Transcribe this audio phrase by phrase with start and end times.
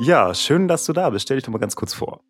[0.00, 1.24] Ja, schön, dass du da bist.
[1.24, 2.22] Stell dich doch mal ganz kurz vor.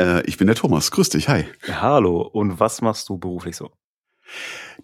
[0.00, 0.90] Äh, ich bin der Thomas.
[0.90, 1.28] Grüß dich.
[1.28, 1.46] Hi.
[1.68, 2.20] Hallo.
[2.22, 3.70] Und was machst du beruflich so?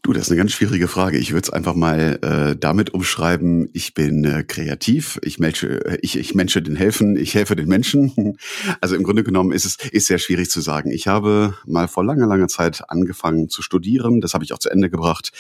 [0.03, 1.19] Du, das ist eine ganz schwierige Frage.
[1.19, 5.99] Ich würde es einfach mal äh, damit umschreiben, ich bin äh, kreativ, ich, mensche, äh,
[6.01, 8.37] ich, ich Menschen den helfen, ich helfe den Menschen.
[8.81, 10.91] Also im Grunde genommen ist es ist sehr schwierig zu sagen.
[10.91, 14.21] Ich habe mal vor langer, langer Zeit angefangen zu studieren.
[14.21, 15.33] Das habe ich auch zu Ende gebracht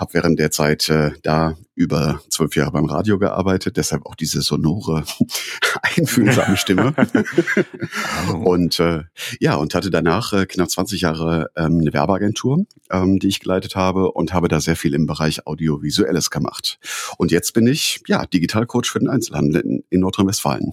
[0.00, 4.40] habe während der Zeit äh, da über zwölf Jahre beim Radio gearbeitet, deshalb auch diese
[4.40, 5.04] sonore,
[5.82, 6.94] einfühlsame Stimme.
[8.44, 9.04] und äh,
[9.38, 13.76] ja, und hatte danach äh, knapp 20 Jahre ähm, eine Werbeagentur, ähm, die ich geleitet
[13.76, 16.78] habe und habe da sehr viel im Bereich Audiovisuelles gemacht.
[17.18, 20.72] Und jetzt bin ich ja Digitalcoach für den Einzelhandel in, in Nordrhein-Westfalen.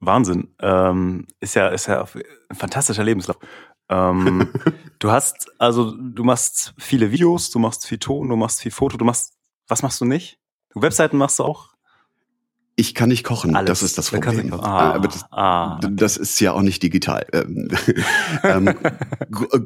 [0.00, 0.48] Wahnsinn.
[0.60, 2.02] Ähm, ist ja, ist ja
[2.48, 3.38] ein fantastischer Lebenslauf.
[3.88, 4.48] Ähm,
[4.98, 8.96] du hast, also du machst viele Videos, du machst viel Ton, du machst viel Foto,
[8.96, 9.34] du machst,
[9.68, 10.38] was machst du nicht?
[10.74, 11.74] Webseiten machst du auch?
[12.76, 13.68] Ich kann nicht kochen, Alles.
[13.68, 14.52] das ist das Problem.
[14.52, 15.92] Ah, Aber das, ah, okay.
[15.92, 17.24] das, ist ja auch nicht digital.
[17.32, 17.68] ähm,
[18.42, 18.74] ähm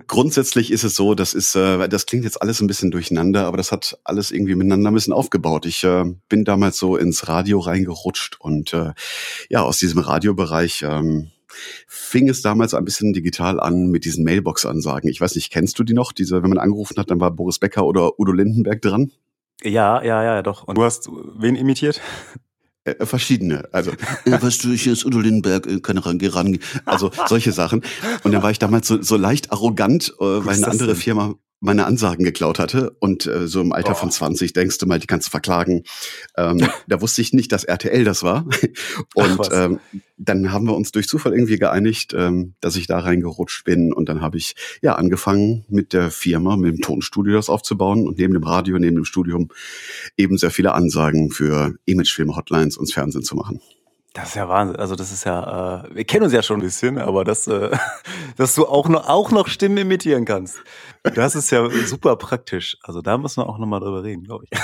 [0.06, 3.56] grundsätzlich ist es so, das ist, äh, das klingt jetzt alles ein bisschen durcheinander, aber
[3.56, 5.64] das hat alles irgendwie miteinander ein bisschen aufgebaut.
[5.64, 8.92] Ich äh, bin damals so ins Radio reingerutscht und äh,
[9.48, 11.30] ja, aus diesem Radiobereich ähm,
[11.86, 15.08] fing es damals ein bisschen digital an mit diesen Mailbox-Ansagen.
[15.10, 16.12] Ich weiß nicht, kennst du die noch?
[16.12, 19.12] Diese, wenn man angerufen hat, dann war Boris Becker oder Udo Lindenberg dran?
[19.62, 20.64] Ja, ja, ja, doch.
[20.64, 22.00] Und du hast wen imitiert?
[22.84, 23.68] Äh, verschiedene.
[23.72, 23.90] Also,
[24.24, 26.58] äh, weißt du, hier ist Udo Lindenberg, äh, keine range, ran.
[26.84, 27.82] Also solche Sachen.
[28.22, 30.96] Und dann war ich damals so, so leicht arrogant, äh, weil eine andere denn?
[30.96, 33.94] Firma meine Ansagen geklaut hatte und äh, so im Alter oh.
[33.94, 35.82] von 20 denkst du mal, die kannst du verklagen.
[36.36, 38.46] Ähm, da wusste ich nicht, dass RTL das war.
[39.14, 39.80] Und Ach, ähm,
[40.16, 44.08] dann haben wir uns durch Zufall irgendwie geeinigt, ähm, dass ich da reingerutscht bin und
[44.08, 48.34] dann habe ich ja angefangen mit der Firma, mit dem Tonstudio das aufzubauen und neben
[48.34, 49.48] dem Radio, neben dem Studium
[50.16, 53.60] eben sehr viele Ansagen für Imagefilm-Hotlines und Fernsehen zu machen.
[54.18, 54.76] Das ist ja Wahnsinn.
[54.76, 57.70] Also das ist ja, äh, wir kennen uns ja schon ein bisschen, aber dass, äh,
[58.36, 60.58] dass du auch noch, auch noch Stimmen imitieren kannst.
[61.14, 62.76] Das ist ja super praktisch.
[62.82, 64.58] Also da müssen wir auch nochmal drüber reden, glaube ich.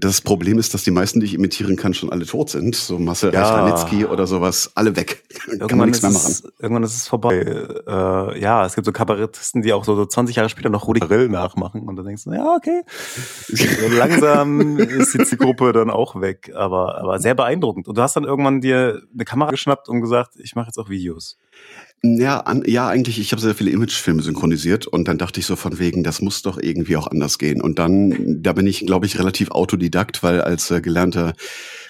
[0.00, 2.74] Das Problem ist, dass die meisten, die ich imitieren kann, schon alle tot sind.
[2.74, 4.08] So Marcel ja.
[4.08, 5.24] oder sowas, alle weg.
[5.46, 6.30] Irgendwann kann man nichts mehr machen.
[6.30, 7.36] Es, irgendwann ist es vorbei.
[7.86, 11.00] Äh, ja, es gibt so Kabarettisten, die auch so, so 20 Jahre später noch Rudi
[11.00, 12.82] Grill nachmachen und dann denkst du, ja, okay.
[13.48, 17.88] So langsam ist jetzt die Gruppe dann auch weg, aber, aber sehr beeindruckend.
[17.88, 20.88] Und du hast dann irgendwann dir eine Kamera geschnappt und gesagt, ich mache jetzt auch
[20.88, 21.38] Videos.
[22.04, 25.56] Ja, an, ja, eigentlich, ich habe sehr viele Imagefilme synchronisiert und dann dachte ich so
[25.56, 27.60] von wegen, das muss doch irgendwie auch anders gehen.
[27.60, 31.32] Und dann, da bin ich, glaube ich, relativ autodidakt, weil als äh, gelernter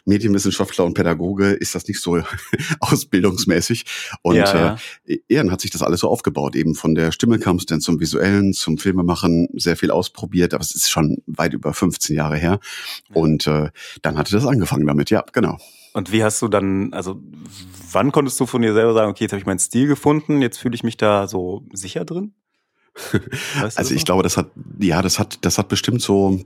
[0.07, 2.23] Medienwissenschaftler und Pädagoge ist das nicht so
[2.81, 3.85] ausbildungsmäßig.
[4.23, 4.77] Und ja, ja.
[5.07, 6.57] Äh, dann hat sich das alles so aufgebaut.
[6.57, 10.63] Eben von der Stimme kam es dann zum Visuellen, zum Filmemachen, sehr viel ausprobiert, aber
[10.63, 12.61] es ist schon weit über 15 Jahre her.
[13.13, 13.69] Und äh,
[14.01, 15.59] dann hatte das angefangen damit, ja, genau.
[15.99, 17.21] Und wie hast du dann, also
[17.91, 20.59] wann konntest du von dir selber sagen, okay, jetzt habe ich meinen Stil gefunden, jetzt
[20.59, 22.35] fühle ich mich da so sicher drin?
[23.61, 26.39] Weißt also ich glaube, das hat, ja, das hat, das hat bestimmt so,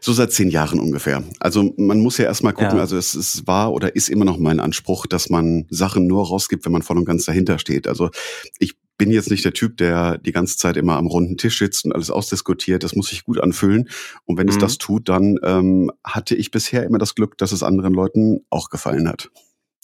[0.00, 1.22] so seit zehn Jahren ungefähr.
[1.38, 2.80] Also man muss ja erstmal gucken, ja.
[2.80, 6.64] also es, es war oder ist immer noch mein Anspruch, dass man Sachen nur rausgibt,
[6.64, 7.86] wenn man voll und ganz dahinter steht.
[7.86, 8.10] Also
[8.58, 11.84] ich bin jetzt nicht der Typ, der die ganze Zeit immer am runden Tisch sitzt
[11.84, 12.84] und alles ausdiskutiert.
[12.84, 13.88] Das muss sich gut anfühlen.
[14.26, 14.52] Und wenn mhm.
[14.52, 18.44] es das tut, dann ähm, hatte ich bisher immer das Glück, dass es anderen Leuten
[18.48, 19.30] auch gefallen hat.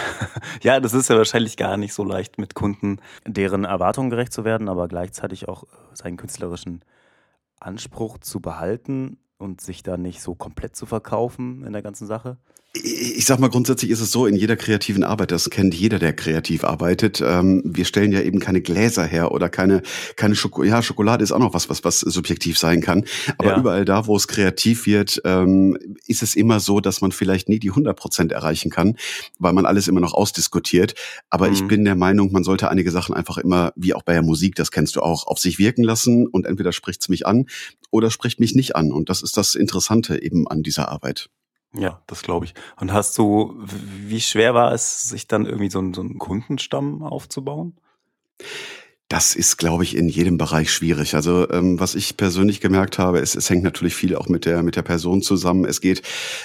[0.63, 2.97] ja, das ist ja wahrscheinlich gar nicht so leicht mit Kunden,
[3.27, 6.83] deren Erwartungen gerecht zu werden, aber gleichzeitig auch seinen künstlerischen
[7.59, 12.37] Anspruch zu behalten und sich da nicht so komplett zu verkaufen in der ganzen Sache
[12.73, 16.13] ich sag mal, grundsätzlich ist es so, in jeder kreativen Arbeit, das kennt jeder, der
[16.13, 17.21] kreativ arbeitet.
[17.25, 19.81] Ähm, wir stellen ja eben keine Gläser her oder keine,
[20.15, 20.69] keine Schokolade.
[20.69, 23.05] Ja, Schokolade ist auch noch was, was, was subjektiv sein kann.
[23.37, 23.57] Aber ja.
[23.57, 27.59] überall da, wo es kreativ wird, ähm, ist es immer so, dass man vielleicht nie
[27.59, 28.97] die 100 Prozent erreichen kann,
[29.39, 30.93] weil man alles immer noch ausdiskutiert.
[31.29, 31.53] Aber mhm.
[31.53, 34.55] ich bin der Meinung, man sollte einige Sachen einfach immer, wie auch bei der Musik,
[34.55, 37.45] das kennst du auch, auf sich wirken lassen und entweder spricht es mich an
[37.91, 38.91] oder spricht mich nicht an.
[38.91, 41.29] Und das ist das Interessante eben an dieser Arbeit.
[41.73, 42.53] Ja, das glaube ich.
[42.79, 47.03] Und hast du, wie schwer war es, sich dann irgendwie so, einen, so einen Kundenstamm
[47.03, 47.77] aufzubauen?
[49.09, 51.15] Das ist, glaube ich, in jedem Bereich schwierig.
[51.15, 54.63] Also ähm, was ich persönlich gemerkt habe, es, es hängt natürlich viel auch mit der
[54.63, 55.63] mit der Person zusammen.
[55.63, 56.01] Es geht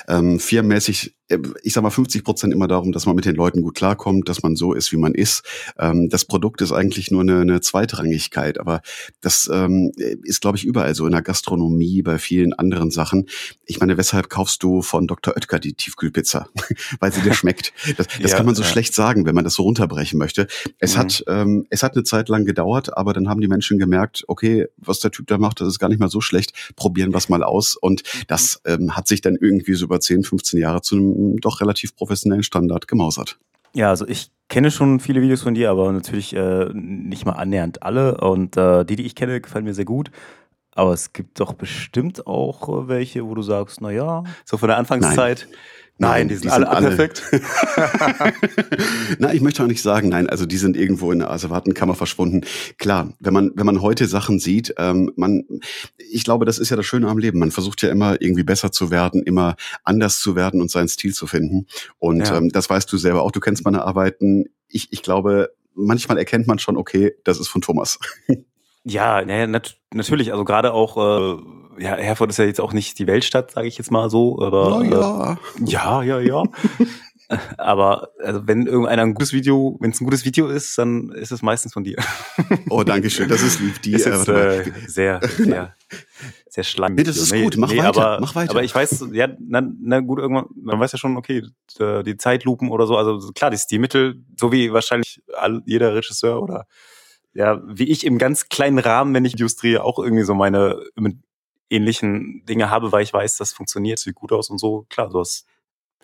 [0.06, 1.16] ähm, firmenmäßig
[1.62, 4.43] ich sag mal 50 Prozent immer darum, dass man mit den Leuten gut klarkommt, dass
[4.43, 5.43] man so ist, wie man ist.
[5.79, 8.82] Ähm, das Produkt ist eigentlich nur eine, eine Zweitrangigkeit, aber
[9.20, 9.93] das ähm,
[10.23, 13.29] ist, glaube ich, überall so in der Gastronomie, bei vielen anderen Sachen.
[13.64, 15.34] Ich meine, weshalb kaufst du von Dr.
[15.34, 16.49] Oetker die Tiefkühlpizza?
[17.00, 17.73] Weil sie dir schmeckt.
[17.96, 18.69] Das, das ja, kann man so ja.
[18.69, 20.46] schlecht sagen, wenn man das so runterbrechen möchte.
[20.79, 20.99] Es mhm.
[20.99, 24.67] hat ähm, es hat eine Zeit lang gedauert, aber dann haben die Menschen gemerkt, okay,
[24.76, 26.52] was der Typ da macht, das ist gar nicht mal so schlecht.
[26.76, 27.76] Probieren wir es mal aus.
[27.76, 28.73] Und das mhm.
[28.73, 32.42] ähm, hat sich dann irgendwie so über 10, 15 Jahre zu einem doch relativ professionellen
[32.42, 33.38] Standard gemausert.
[33.74, 37.82] Ja, also ich kenne schon viele Videos von dir, aber natürlich äh, nicht mal annähernd
[37.82, 38.19] alle.
[38.19, 40.10] Und äh, die, die ich kenne, gefallen mir sehr gut.
[40.74, 44.69] Aber es gibt doch bestimmt auch äh, welche, wo du sagst, na ja, so von
[44.69, 45.46] der Anfangszeit.
[45.48, 45.58] Nein.
[45.99, 47.23] Nein, die sind, die alle, sind alle perfekt.
[49.19, 52.41] Na, ich möchte auch nicht sagen, nein, also die sind irgendwo in der Asservatenkammer verschwunden.
[52.79, 55.44] Klar, wenn man wenn man heute Sachen sieht, ähm, man,
[55.97, 57.39] ich glaube, das ist ja das Schöne am Leben.
[57.39, 59.55] Man versucht ja immer irgendwie besser zu werden, immer
[59.85, 61.67] anders zu werden und seinen Stil zu finden.
[61.99, 62.37] Und ja.
[62.37, 63.31] ähm, das weißt du selber auch.
[63.31, 64.47] Du kennst meine Arbeiten.
[64.69, 67.99] Ich ich glaube, manchmal erkennt man schon, okay, das ist von Thomas.
[68.85, 70.33] Ja, naja, nat natürlich.
[70.33, 71.43] Also gerade auch, äh,
[71.78, 74.40] ja, Herford ist ja jetzt auch nicht die Weltstadt, sage ich jetzt mal so.
[74.40, 75.32] Aber, ja.
[75.32, 76.42] Äh, ja, ja, ja.
[77.58, 81.32] aber also wenn irgendeiner ein gutes Video, wenn es ein gutes Video ist, dann ist
[81.32, 81.96] es meistens von dir.
[82.69, 83.28] oh, danke schön.
[83.28, 83.80] Das ist lieb.
[83.82, 85.74] Die ist jetzt, äh, sehr, sehr,
[86.48, 86.96] sehr schlank.
[86.96, 87.56] Nee, das ist gut.
[87.56, 87.88] Mach nee, weiter.
[87.88, 88.50] Aber, mach weiter.
[88.50, 91.42] Aber ich weiß, ja, na, na gut, irgendwann, man weiß ja schon, okay,
[91.78, 92.96] die Zeitlupen oder so.
[92.96, 96.66] Also klar, die Stilmittel, so wie wahrscheinlich all, jeder Regisseur oder
[97.34, 100.78] ja, wie ich im ganz kleinen Rahmen, wenn ich Videos drehe, auch irgendwie so meine
[101.72, 104.86] ähnlichen Dinge habe, weil ich weiß, das funktioniert, sieht gut aus und so.
[104.88, 105.46] Klar, du hast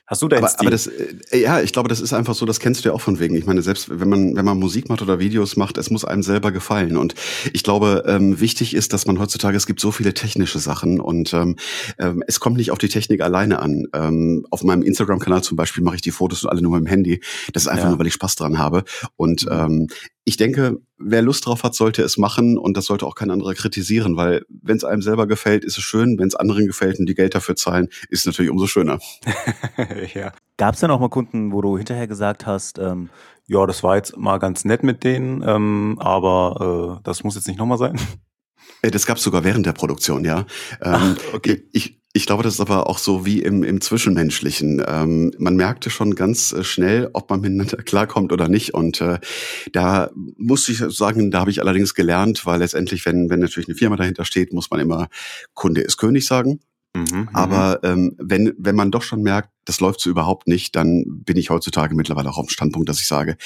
[0.09, 0.67] Hast du deinen aber, Stil?
[0.67, 3.01] Aber das, äh, ja, ich glaube, das ist einfach so, das kennst du ja auch
[3.03, 3.37] von wegen.
[3.37, 6.23] Ich meine, selbst wenn man, wenn man Musik macht oder Videos macht, es muss einem
[6.23, 6.97] selber gefallen.
[6.97, 7.15] Und
[7.53, 11.35] ich glaube, ähm, wichtig ist, dass man heutzutage, es gibt so viele technische Sachen und
[11.35, 11.57] ähm,
[11.99, 13.87] ähm, es kommt nicht auf die Technik alleine an.
[13.93, 17.21] Ähm, auf meinem Instagram-Kanal zum Beispiel mache ich die Fotos alle nur mit dem Handy.
[17.53, 17.91] Das ist einfach ja.
[17.91, 18.85] nur, weil ich Spaß dran habe.
[19.17, 19.53] Und mhm.
[19.53, 19.87] ähm,
[20.29, 23.55] ich denke, wer Lust drauf hat, sollte es machen und das sollte auch kein anderer
[23.55, 27.07] kritisieren, weil wenn es einem selber gefällt, ist es schön, wenn es anderen gefällt und
[27.07, 28.99] die Geld dafür zahlen, ist es natürlich umso schöner.
[30.15, 30.33] ja.
[30.59, 33.09] Gab es denn auch mal Kunden, wo du hinterher gesagt hast, ähm,
[33.47, 37.49] ja, das war jetzt mal ganz nett mit denen, ähm, aber äh, das muss jetzt
[37.49, 37.99] nicht nochmal sein?
[38.83, 40.41] Äh, das gab es sogar während der Produktion, ja.
[40.41, 40.45] Ähm,
[40.83, 41.65] Ach, okay.
[41.73, 44.83] Ich, ich glaube, das ist aber auch so wie im, im Zwischenmenschlichen.
[44.87, 48.75] Ähm, man merkte schon ganz äh, schnell, ob man miteinander klarkommt oder nicht.
[48.75, 49.19] Und äh,
[49.73, 53.77] da muss ich sagen, da habe ich allerdings gelernt, weil letztendlich, wenn, wenn natürlich eine
[53.77, 55.09] Firma dahinter steht, muss man immer
[55.55, 56.61] Kunde ist König sagen.
[56.97, 57.29] Mhm, mhm.
[57.35, 61.37] aber ähm, wenn, wenn man doch schon merkt, das läuft so überhaupt nicht, dann bin
[61.37, 63.37] ich heutzutage mittlerweile auch auf dem Standpunkt, dass ich sage,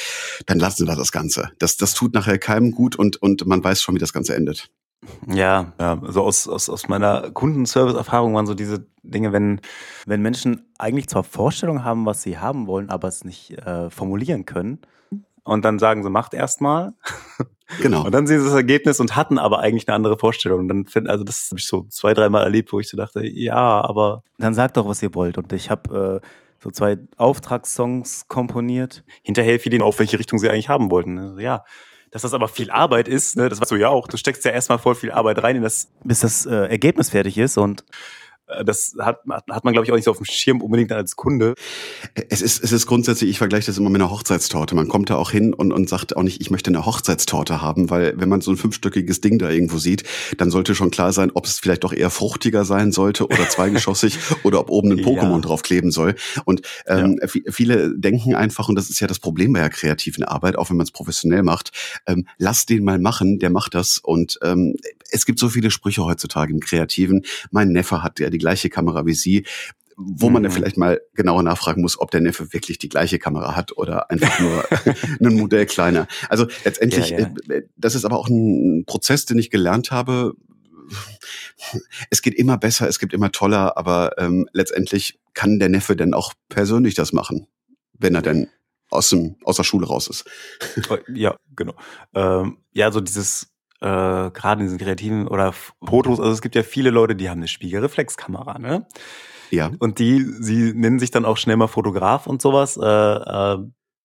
[0.47, 1.51] dann lassen wir das Ganze.
[1.59, 4.71] Das, das tut nachher keinem gut und, und man weiß schon, wie das Ganze endet.
[5.27, 9.61] Ja, ja, also aus, aus, aus meiner Kundenservice-Erfahrung waren so diese Dinge, wenn,
[10.07, 14.47] wenn Menschen eigentlich zwar Vorstellungen haben, was sie haben wollen, aber es nicht äh, formulieren
[14.47, 14.81] können.
[15.45, 16.93] Und dann sagen sie, macht erstmal.
[17.81, 18.05] Genau.
[18.05, 20.61] Und dann sehen sie das Ergebnis und hatten aber eigentlich eine andere Vorstellung.
[20.61, 23.27] Und dann find, also das habe ich so zwei, dreimal erlebt, wo ich so dachte,
[23.27, 25.39] ja, aber dann sagt doch, was ihr wollt.
[25.39, 26.27] Und ich habe äh,
[26.63, 29.05] so zwei Auftragssongs komponiert.
[29.23, 31.19] Hinterher fiel ihnen auf, welche Richtung sie eigentlich haben wollten.
[31.19, 31.65] Also, ja,
[32.13, 34.07] dass das aber viel Arbeit ist, ne, das weißt du ja auch.
[34.07, 37.39] Du steckst ja erstmal voll viel Arbeit rein in das, bis das äh, Ergebnis fertig
[37.39, 37.85] ist und
[38.65, 41.55] das hat, hat man, glaube ich, auch nicht so auf dem Schirm unbedingt als Kunde.
[42.29, 44.75] Es ist, es ist grundsätzlich, ich vergleiche das immer mit einer Hochzeitstorte.
[44.75, 47.91] Man kommt da auch hin und, und sagt auch nicht, ich möchte eine Hochzeitstorte haben,
[47.91, 50.05] weil wenn man so ein fünfstöckiges Ding da irgendwo sieht,
[50.39, 54.19] dann sollte schon klar sein, ob es vielleicht doch eher fruchtiger sein sollte oder zweigeschossig
[54.43, 55.39] oder ob oben ein Pokémon ja.
[55.39, 56.15] drauf kleben soll.
[56.45, 57.29] Und ähm, ja.
[57.51, 60.77] viele denken einfach, und das ist ja das Problem bei der kreativen Arbeit, auch wenn
[60.77, 61.71] man es professionell macht,
[62.07, 63.99] ähm, lass den mal machen, der macht das.
[63.99, 64.77] Und ähm,
[65.11, 67.23] es gibt so viele Sprüche heutzutage im Kreativen.
[67.51, 69.45] Mein Neffe hat ja die gleiche Kamera wie Sie
[69.97, 70.49] wo man mhm.
[70.49, 74.11] ja vielleicht mal genauer nachfragen muss, ob der Neffe wirklich die gleiche Kamera hat oder
[74.11, 74.65] einfach nur
[75.21, 76.09] ein Modell kleiner.
[76.29, 77.35] Also letztendlich, ja, ja.
[77.49, 80.35] Äh, das ist aber auch ein Prozess, den ich gelernt habe.
[82.11, 86.15] Es geht immer besser, es gibt immer toller, aber ähm, letztendlich kann der Neffe denn
[86.15, 87.47] auch persönlich das machen,
[87.99, 88.49] wenn er denn
[88.91, 90.25] aus, dem, aus der Schule raus ist.
[90.91, 91.75] Oh, ja, genau.
[92.15, 93.52] Ähm, ja, so dieses
[93.83, 97.39] äh, gerade in diesen kreativen oder Fotos, also es gibt ja viele Leute, die haben
[97.39, 98.87] eine Spiegelreflexkamera, ne?
[99.51, 99.71] Ja.
[99.81, 102.77] Und die, sie nennen sich dann auch schnell mal Fotograf und sowas.
[102.77, 103.59] Äh, äh,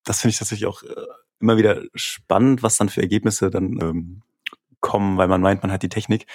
[0.04, 0.96] das finde ich tatsächlich auch äh,
[1.40, 4.24] immer wieder spannend, was dann für Ergebnisse dann ähm,
[4.82, 6.26] kommen, weil man meint, man hat die Technik.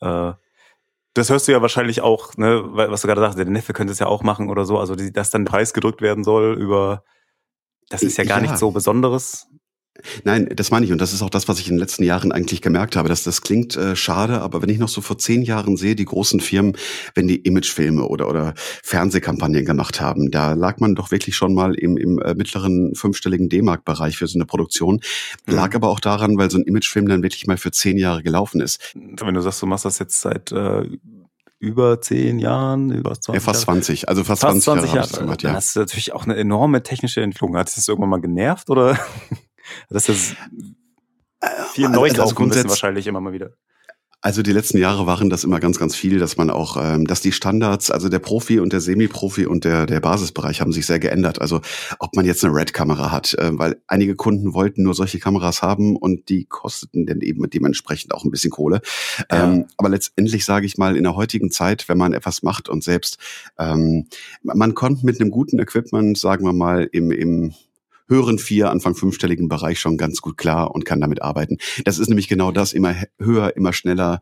[0.00, 0.32] Äh,
[1.14, 3.98] das hörst du ja wahrscheinlich auch, ne, was du gerade sagst, der Neffe könnte es
[3.98, 7.04] ja auch machen oder so, also dass dann Preis gedrückt werden soll über,
[7.90, 8.42] das ist ja gar ja.
[8.42, 9.48] nichts so Besonderes.
[10.24, 10.92] Nein, das meine ich.
[10.92, 13.08] Und das ist auch das, was ich in den letzten Jahren eigentlich gemerkt habe.
[13.08, 16.04] Dass das klingt äh, schade, aber wenn ich noch so vor zehn Jahren sehe, die
[16.04, 16.76] großen Firmen,
[17.14, 21.74] wenn die Imagefilme oder, oder Fernsehkampagnen gemacht haben, da lag man doch wirklich schon mal
[21.74, 25.00] im, im äh, mittleren fünfstelligen D-Mark-Bereich für so eine Produktion.
[25.46, 25.54] Mhm.
[25.54, 28.60] Lag aber auch daran, weil so ein Imagefilm dann wirklich mal für zehn Jahre gelaufen
[28.60, 28.94] ist.
[28.94, 30.88] Wenn du sagst, du machst das jetzt seit äh,
[31.64, 35.08] über zehn Jahren, über 20 Ja, fast 20, also fast, fast 20, 20 Jahre.
[35.08, 35.20] Jahre.
[35.20, 35.48] Gemacht, ja.
[35.48, 37.56] Dann hast du natürlich auch eine enorme technische Entwicklung.
[37.56, 38.98] Hat sich das irgendwann mal genervt oder?
[39.90, 40.36] Das ist
[41.72, 43.52] viel neu also, wahrscheinlich immer mal wieder.
[44.24, 47.20] Also die letzten Jahre waren das immer ganz, ganz viel, dass man auch, ähm, dass
[47.20, 50.98] die Standards, also der Profi und der Semi-Profi und der, der Basisbereich haben sich sehr
[50.98, 51.42] geändert.
[51.42, 51.60] Also
[51.98, 55.94] ob man jetzt eine Red-Kamera hat, äh, weil einige Kunden wollten nur solche Kameras haben
[55.94, 58.80] und die kosteten dann eben dementsprechend auch ein bisschen Kohle.
[59.30, 59.44] Ja.
[59.44, 62.82] Ähm, aber letztendlich sage ich mal, in der heutigen Zeit, wenn man etwas macht und
[62.82, 63.18] selbst,
[63.58, 64.06] ähm,
[64.42, 67.52] man konnte mit einem guten Equipment, sagen wir mal, im, im
[68.08, 71.58] höheren vier, Anfang fünfstelligen Bereich schon ganz gut klar und kann damit arbeiten.
[71.84, 74.20] Das ist nämlich genau das, immer höher, immer schneller.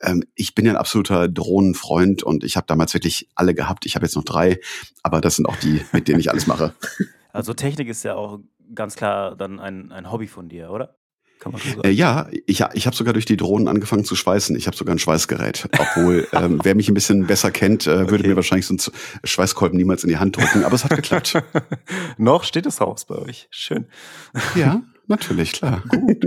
[0.00, 3.86] Ähm, ich bin ja ein absoluter Drohnenfreund und ich habe damals wirklich alle gehabt.
[3.86, 4.58] Ich habe jetzt noch drei,
[5.02, 6.74] aber das sind auch die, mit denen ich alles mache.
[7.34, 8.40] Also Technik ist ja auch
[8.74, 10.98] ganz klar dann ein, ein Hobby von dir, oder?
[11.42, 11.80] Kann man so sagen.
[11.84, 14.54] Äh, ja, ich, ich habe sogar durch die Drohnen angefangen zu schweißen.
[14.54, 15.68] Ich habe sogar ein Schweißgerät.
[15.76, 18.28] Obwohl, ähm, wer mich ein bisschen besser kennt, äh, würde okay.
[18.28, 18.80] mir wahrscheinlich so einen
[19.24, 20.62] Schweißkolben niemals in die Hand drücken.
[20.62, 21.42] Aber es hat geklappt.
[22.16, 23.48] Noch steht das Haus bei euch.
[23.50, 23.86] Schön.
[24.54, 25.82] Ja, natürlich, klar.
[25.88, 26.26] Gut.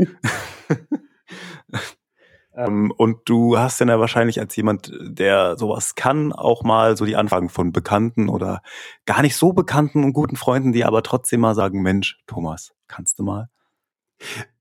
[2.56, 7.06] Ähm, und du hast dann ja wahrscheinlich als jemand, der sowas kann, auch mal so
[7.06, 8.62] die Anfragen von Bekannten oder
[9.06, 13.20] gar nicht so Bekannten und guten Freunden, die aber trotzdem mal sagen, Mensch, Thomas, kannst
[13.20, 13.50] du mal?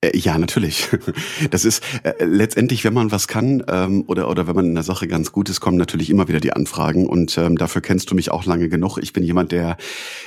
[0.04, 0.88] Äh, ja, natürlich.
[1.50, 4.82] Das ist äh, letztendlich, wenn man was kann ähm, oder oder wenn man in der
[4.82, 8.14] Sache ganz gut ist, kommen natürlich immer wieder die Anfragen und ähm, dafür kennst du
[8.14, 8.98] mich auch lange genug.
[8.98, 9.76] Ich bin jemand, der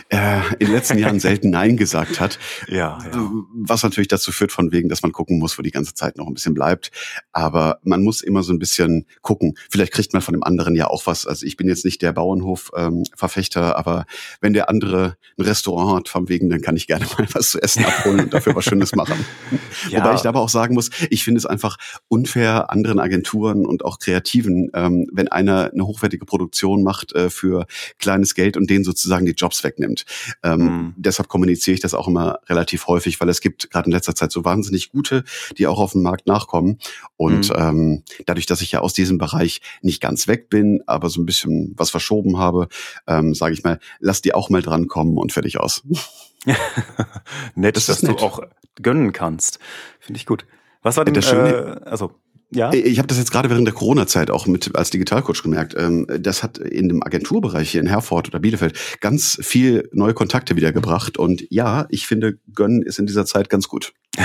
[0.10, 2.40] äh, in den letzten Jahren selten Nein gesagt hat.
[2.68, 3.32] Ja, ja.
[3.54, 6.28] Was natürlich dazu führt, von wegen, dass man gucken muss, wo die ganze Zeit noch
[6.28, 6.92] ein bisschen bleibt.
[7.32, 9.56] Aber man muss immer so ein bisschen gucken.
[9.70, 11.26] Vielleicht kriegt man von dem anderen ja auch was.
[11.26, 14.06] Also ich bin jetzt nicht der Bauernhof-Verfechter, ähm, aber
[14.42, 17.62] wenn der andere ein Restaurant hat, von wegen, dann kann ich gerne mal was zu
[17.62, 19.26] essen abholen und dafür was Schönes machen.
[19.90, 20.04] Ja.
[20.04, 23.86] Wobei ich da aber auch sagen muss, ich finde es einfach unfair anderen Agenturen und
[23.86, 27.68] auch Kreativen, ähm, wenn einer eine hochwertige Produktion macht äh, für
[28.00, 30.06] kleines Geld und denen sozusagen die Jobs wegnimmt.
[30.44, 30.94] Ähm, mhm.
[30.98, 34.32] Deshalb kommuniziere ich das auch immer relativ häufig, weil es gibt gerade in letzter Zeit
[34.32, 35.24] so wahnsinnig gute,
[35.58, 36.80] die auch auf dem Markt nachkommen.
[37.16, 37.56] Und mhm.
[37.58, 41.26] ähm, dadurch, dass ich ja aus diesem Bereich nicht ganz weg bin, aber so ein
[41.26, 42.68] bisschen was verschoben habe,
[43.08, 45.84] ähm, sage ich mal, lass die auch mal drankommen und fertig aus.
[47.56, 48.20] nett, das dass nett.
[48.20, 48.42] du auch
[48.82, 49.60] gönnen kannst.
[50.00, 50.46] Finde ich gut.
[50.82, 52.14] Was war denn, das Schöne, äh, also,
[52.50, 52.72] ja.
[52.72, 55.76] Ich habe das jetzt gerade während der Corona-Zeit auch mit als Digitalcoach gemerkt.
[55.78, 60.56] Ähm, das hat in dem Agenturbereich hier in Herford oder Bielefeld ganz viel neue Kontakte
[60.56, 61.18] wiedergebracht.
[61.18, 63.94] Und ja, ich finde, gönnen ist in dieser Zeit ganz gut.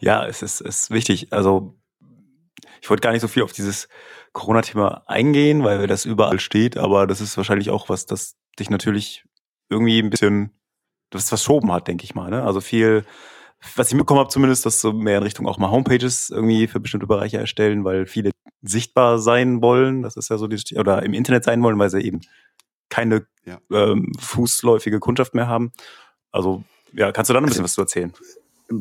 [0.00, 1.32] ja, es ist, ist wichtig.
[1.32, 1.78] Also
[2.82, 3.88] ich wollte gar nicht so viel auf dieses
[4.32, 9.24] Corona-Thema eingehen, weil das überall steht, aber das ist wahrscheinlich auch was, das dich natürlich
[9.70, 10.50] irgendwie ein bisschen
[11.12, 12.30] das verschoben hat, denke ich mal.
[12.30, 12.42] Ne?
[12.42, 13.04] Also viel,
[13.76, 16.80] was ich mitbekommen habe zumindest, dass so mehr in Richtung auch mal Homepages irgendwie für
[16.80, 18.30] bestimmte Bereiche erstellen, weil viele
[18.62, 20.02] sichtbar sein wollen.
[20.02, 22.20] Das ist ja so die, oder im Internet sein wollen, weil sie eben
[22.88, 23.58] keine ja.
[23.72, 25.72] ähm, fußläufige Kundschaft mehr haben.
[26.30, 28.12] Also ja, kannst du da noch ein bisschen also, was zu erzählen?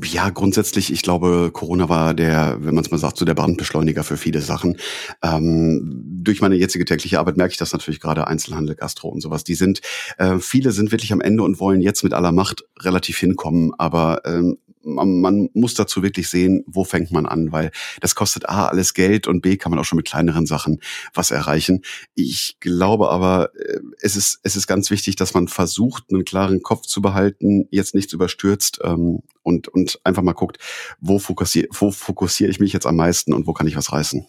[0.04, 4.04] Ja, grundsätzlich, ich glaube, Corona war der, wenn man es mal sagt, so der Brandbeschleuniger
[4.04, 4.78] für viele Sachen.
[5.24, 9.44] Ähm, durch meine jetzige tägliche Arbeit merke ich das natürlich gerade Einzelhandel, Gastro und sowas.
[9.44, 9.82] Die sind,
[10.18, 14.22] äh, viele sind wirklich am Ende und wollen jetzt mit aller Macht relativ hinkommen, aber
[14.26, 18.94] ähm, man, muss dazu wirklich sehen, wo fängt man an, weil das kostet A alles
[18.94, 20.80] Geld und B kann man auch schon mit kleineren Sachen
[21.14, 21.82] was erreichen.
[22.16, 26.62] Ich glaube aber, äh, es ist, es ist ganz wichtig, dass man versucht, einen klaren
[26.62, 30.58] Kopf zu behalten, jetzt nichts überstürzt ähm, und, und einfach mal guckt,
[31.00, 34.26] wo fokussiere wo fokussiere ich mich jetzt am meisten und wo kann ich was reißen.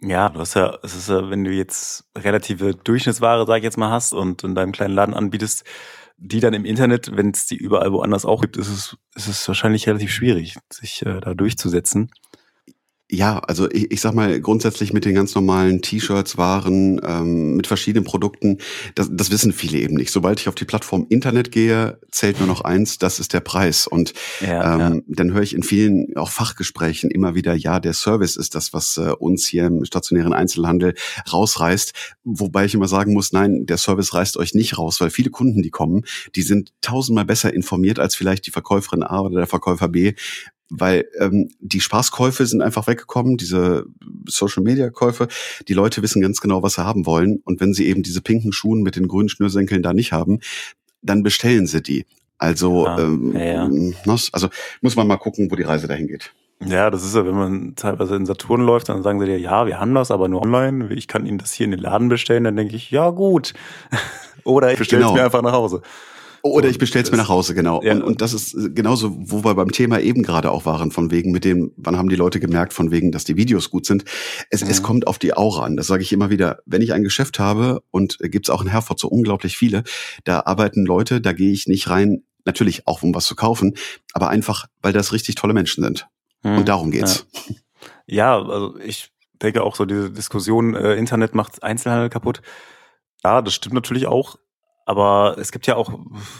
[0.00, 3.78] Ja, du hast ja, es ist ja, wenn du jetzt relative Durchschnittsware, sag ich jetzt
[3.78, 5.64] mal, hast und in deinem kleinen Laden anbietest,
[6.18, 9.48] die dann im Internet, wenn es die überall woanders auch gibt, ist es, ist es
[9.48, 12.10] wahrscheinlich relativ schwierig, sich äh, da durchzusetzen.
[13.10, 17.66] Ja, also ich, ich sag mal grundsätzlich mit den ganz normalen T-Shirts, Waren, ähm, mit
[17.66, 18.58] verschiedenen Produkten,
[18.94, 20.12] das, das wissen viele eben nicht.
[20.12, 23.86] Sobald ich auf die Plattform Internet gehe, zählt nur noch eins, das ist der Preis.
[23.86, 24.12] Und
[24.42, 25.02] ja, ähm, ja.
[25.06, 28.98] dann höre ich in vielen auch Fachgesprächen immer wieder, ja, der Service ist das, was
[28.98, 30.94] äh, uns hier im stationären Einzelhandel
[31.32, 31.94] rausreißt.
[32.24, 35.62] Wobei ich immer sagen muss, nein, der Service reißt euch nicht raus, weil viele Kunden,
[35.62, 36.04] die kommen,
[36.36, 40.12] die sind tausendmal besser informiert als vielleicht die Verkäuferin A oder der Verkäufer B,
[40.70, 43.86] weil ähm, die Spaßkäufe sind einfach weggekommen, diese
[44.26, 45.28] Social-Media-Käufe.
[45.66, 47.40] Die Leute wissen ganz genau, was sie haben wollen.
[47.44, 50.40] Und wenn sie eben diese pinken Schuhen mit den grünen Schnürsenkeln da nicht haben,
[51.02, 52.06] dann bestellen sie die.
[52.38, 53.68] Also, ah, ähm, ja, ja.
[53.68, 54.48] Ne, also
[54.80, 56.32] muss man mal gucken, wo die Reise dahin geht.
[56.64, 59.66] Ja, das ist ja, wenn man teilweise in Saturn läuft, dann sagen sie dir, ja,
[59.66, 60.92] wir haben das, aber nur online.
[60.92, 62.44] Ich kann Ihnen das hier in den Laden bestellen.
[62.44, 63.54] Dann denke ich, ja gut.
[64.44, 65.18] Oder ich bestelle es genau.
[65.18, 65.82] mir einfach nach Hause.
[66.50, 67.82] Oder ich bestelle es mir nach Hause, genau.
[67.82, 67.92] Ja.
[67.92, 71.30] Und, und das ist genauso, wo wir beim Thema eben gerade auch waren, von wegen
[71.30, 74.04] mit dem, wann haben die Leute gemerkt, von wegen, dass die Videos gut sind.
[74.50, 74.70] Es, mhm.
[74.70, 75.76] es kommt auf die Aura an.
[75.76, 76.58] Das sage ich immer wieder.
[76.66, 79.84] Wenn ich ein Geschäft habe und äh, gibt's auch in Herford so unglaublich viele,
[80.24, 83.74] da arbeiten Leute, da gehe ich nicht rein, natürlich auch um was zu kaufen,
[84.12, 86.08] aber einfach, weil das richtig tolle Menschen sind.
[86.42, 86.58] Mhm.
[86.58, 87.26] Und darum geht's.
[87.48, 87.54] Ja.
[88.08, 89.10] Ja, also ich
[89.42, 92.40] denke auch so diese Diskussion, äh, Internet macht Einzelhandel kaputt.
[93.22, 94.36] Ja, das stimmt natürlich auch.
[94.88, 95.92] Aber es gibt ja auch,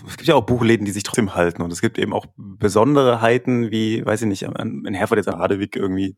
[0.06, 1.60] es gibt ja auch Buchläden, die sich trotzdem halten.
[1.60, 5.76] Und es gibt eben auch Besonderheiten, wie, weiß ich nicht, in Herford jetzt an Radewig
[5.76, 6.16] irgendwie,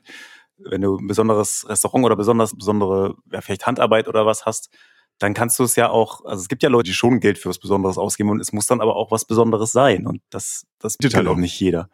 [0.56, 4.70] wenn du ein besonderes Restaurant oder besonders besondere, ja, vielleicht Handarbeit oder was hast,
[5.18, 7.48] dann kannst du es ja auch, also es gibt ja Leute, die schon Geld für
[7.48, 10.06] was Besonderes ausgeben und es muss dann aber auch was Besonderes sein.
[10.06, 11.90] Und das, das bietet halt auch nicht jeder.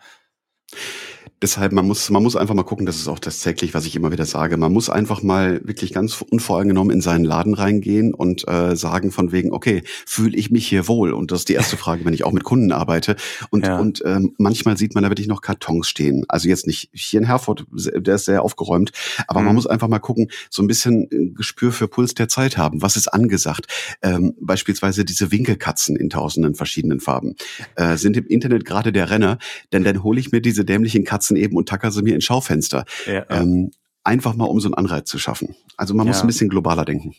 [1.43, 4.11] Deshalb, man muss, man muss einfach mal gucken, das ist auch tatsächlich, was ich immer
[4.11, 4.57] wieder sage.
[4.57, 9.33] Man muss einfach mal wirklich ganz unvoreingenommen in seinen Laden reingehen und äh, sagen von
[9.33, 11.13] wegen, okay, fühle ich mich hier wohl?
[11.13, 13.17] Und das ist die erste Frage, wenn ich auch mit Kunden arbeite.
[13.51, 13.79] Und, ja.
[13.79, 16.25] und ähm, manchmal sieht man da wirklich noch Kartons stehen.
[16.27, 18.93] Also jetzt nicht hier in Herford, der ist sehr aufgeräumt,
[19.29, 19.47] aber mhm.
[19.47, 22.81] man muss einfach mal gucken, so ein bisschen äh, Gespür für Puls der Zeit haben.
[22.81, 23.67] Was ist angesagt?
[24.01, 27.37] Ähm, beispielsweise diese Winkelkatzen in tausenden verschiedenen Farben
[27.75, 29.37] äh, sind im Internet gerade der Renner,
[29.75, 32.25] denn dann hole ich mir diese dämlichen Katzen Katzen eben und tacker sie mir ins
[32.25, 32.85] Schaufenster.
[33.07, 33.71] Ja, Ähm,
[34.05, 35.57] einfach mal, um so einen Anreiz zu schaffen.
[35.77, 37.15] Also man muss ein bisschen globaler denken.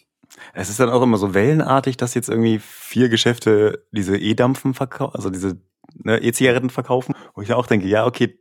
[0.54, 5.16] Es ist dann auch immer so wellenartig, dass jetzt irgendwie vier Geschäfte diese E-Dampfen verkaufen,
[5.16, 5.60] also diese
[5.96, 8.40] ne, E-Zigaretten verkaufen, wo ich auch denke, ja, okay,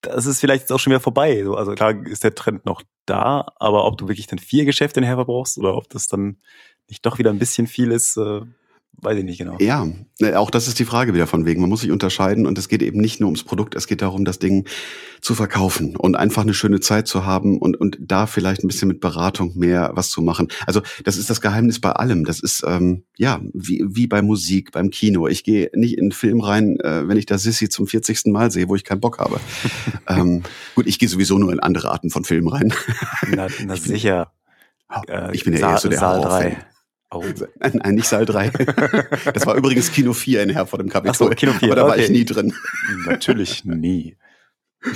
[0.00, 1.44] das ist vielleicht jetzt auch schon wieder vorbei.
[1.54, 5.16] Also klar ist der Trend noch da, aber ob du wirklich dann vier Geschäfte nachher
[5.16, 6.38] verbrauchst oder ob das dann
[6.88, 8.42] nicht doch wieder ein bisschen viel ist, äh,
[9.00, 9.56] Weiß ich nicht genau.
[9.60, 9.86] Ja,
[10.18, 11.60] äh, auch das ist die Frage wieder von wegen.
[11.60, 14.24] Man muss sich unterscheiden und es geht eben nicht nur ums Produkt, es geht darum,
[14.24, 14.66] das Ding
[15.20, 18.88] zu verkaufen und einfach eine schöne Zeit zu haben und, und da vielleicht ein bisschen
[18.88, 20.48] mit Beratung mehr was zu machen.
[20.66, 22.24] Also das ist das Geheimnis bei allem.
[22.24, 25.28] Das ist ähm, ja wie, wie bei Musik, beim Kino.
[25.28, 28.26] Ich gehe nicht in einen Film rein, äh, wenn ich da Sissy zum 40.
[28.26, 29.38] Mal sehe, wo ich keinen Bock habe.
[30.08, 30.42] ähm,
[30.74, 32.74] gut, ich gehe sowieso nur in andere Arten von Filmen rein.
[33.28, 34.32] na, na sicher.
[35.32, 36.56] Ich bin ja Sa eher so der Saal 3.
[37.10, 37.24] Oh.
[37.60, 38.50] Nein, nicht Saal 3.
[39.32, 41.10] Das war übrigens Kino 4 in Herr vor dem Kapitol.
[41.10, 41.68] Ach so, Kino 4.
[41.68, 41.90] Aber da okay.
[41.90, 42.54] war ich nie drin.
[43.06, 44.16] Natürlich nie.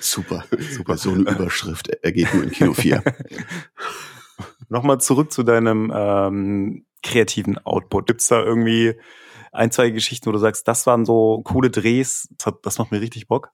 [0.00, 0.96] super, super.
[0.96, 3.02] So eine Überschrift ergeht nur in Kino 4.
[4.68, 8.06] Nochmal zurück zu deinem ähm, kreativen Output.
[8.06, 8.94] Gibt's da irgendwie
[9.52, 12.28] ein, zwei Geschichten, wo du sagst, das waren so coole Drehs,
[12.62, 13.50] das macht mir richtig Bock?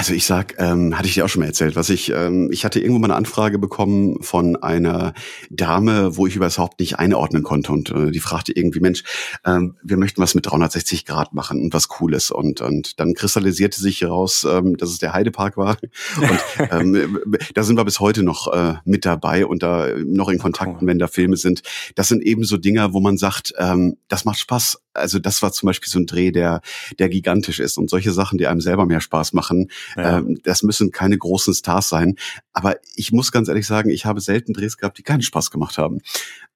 [0.00, 2.64] Also ich sag, ähm, hatte ich dir auch schon mal erzählt, was ich, ähm, ich
[2.64, 5.12] hatte irgendwo mal eine Anfrage bekommen von einer
[5.50, 9.02] Dame, wo ich überhaupt nicht einordnen konnte und äh, die fragte irgendwie, Mensch,
[9.44, 13.78] ähm, wir möchten was mit 360 Grad machen und was Cooles und und dann kristallisierte
[13.78, 15.76] sich heraus, ähm, dass es der Heidepark war
[16.16, 17.18] und ähm,
[17.52, 20.98] da sind wir bis heute noch äh, mit dabei und da noch in Kontakt, wenn
[20.98, 21.60] da Filme sind.
[21.94, 24.78] Das sind eben so Dinger, wo man sagt, ähm, das macht Spaß.
[24.92, 26.60] Also das war zum Beispiel so ein Dreh, der
[26.98, 30.18] der gigantisch ist und solche Sachen, die einem selber mehr Spaß machen ja.
[30.18, 32.16] Ähm, das müssen keine großen Stars sein.
[32.52, 35.78] Aber ich muss ganz ehrlich sagen, ich habe selten Drehs gehabt, die keinen Spaß gemacht
[35.78, 36.00] haben.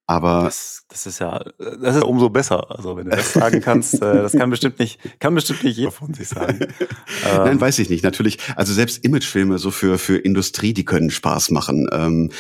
[0.06, 2.70] Aber das, das ist ja, das ist umso besser.
[2.70, 5.90] Also wenn du das sagen kannst, äh, das kann bestimmt nicht, kann bestimmt nicht jeder
[5.90, 6.58] von sich sagen.
[7.24, 7.60] Nein, ähm.
[7.60, 8.04] weiß ich nicht.
[8.04, 11.88] Natürlich, also selbst Imagefilme so für für Industrie, die können Spaß machen.
[11.90, 12.30] Ähm,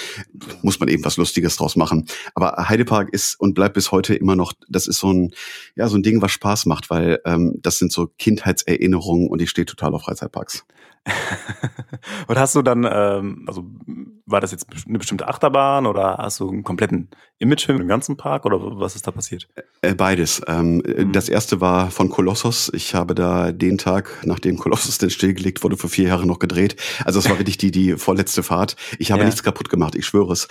[0.62, 2.06] muss man eben was Lustiges draus machen.
[2.34, 4.52] Aber Heidepark ist und bleibt bis heute immer noch.
[4.68, 5.32] Das ist so ein
[5.74, 9.48] ja so ein Ding, was Spaß macht, weil ähm, das sind so Kindheitserinnerungen und ich
[9.48, 10.66] stehe total auf Freizeitparks.
[12.28, 13.64] und hast du dann, ähm, also
[14.26, 18.46] war das jetzt eine bestimmte Achterbahn oder hast du einen kompletten Imagefilm im ganzen Park
[18.46, 19.48] oder was ist da passiert?
[19.82, 20.40] Äh, beides.
[20.46, 21.12] Ähm, mhm.
[21.12, 22.70] Das erste war von Kolossos.
[22.72, 26.76] Ich habe da den Tag, nachdem Kolossos denn stillgelegt wurde, vor vier Jahren noch gedreht.
[27.04, 28.76] Also es war wirklich die, die vorletzte Fahrt.
[28.98, 29.26] Ich habe ja.
[29.26, 30.48] nichts kaputt gemacht, ich schwöre es.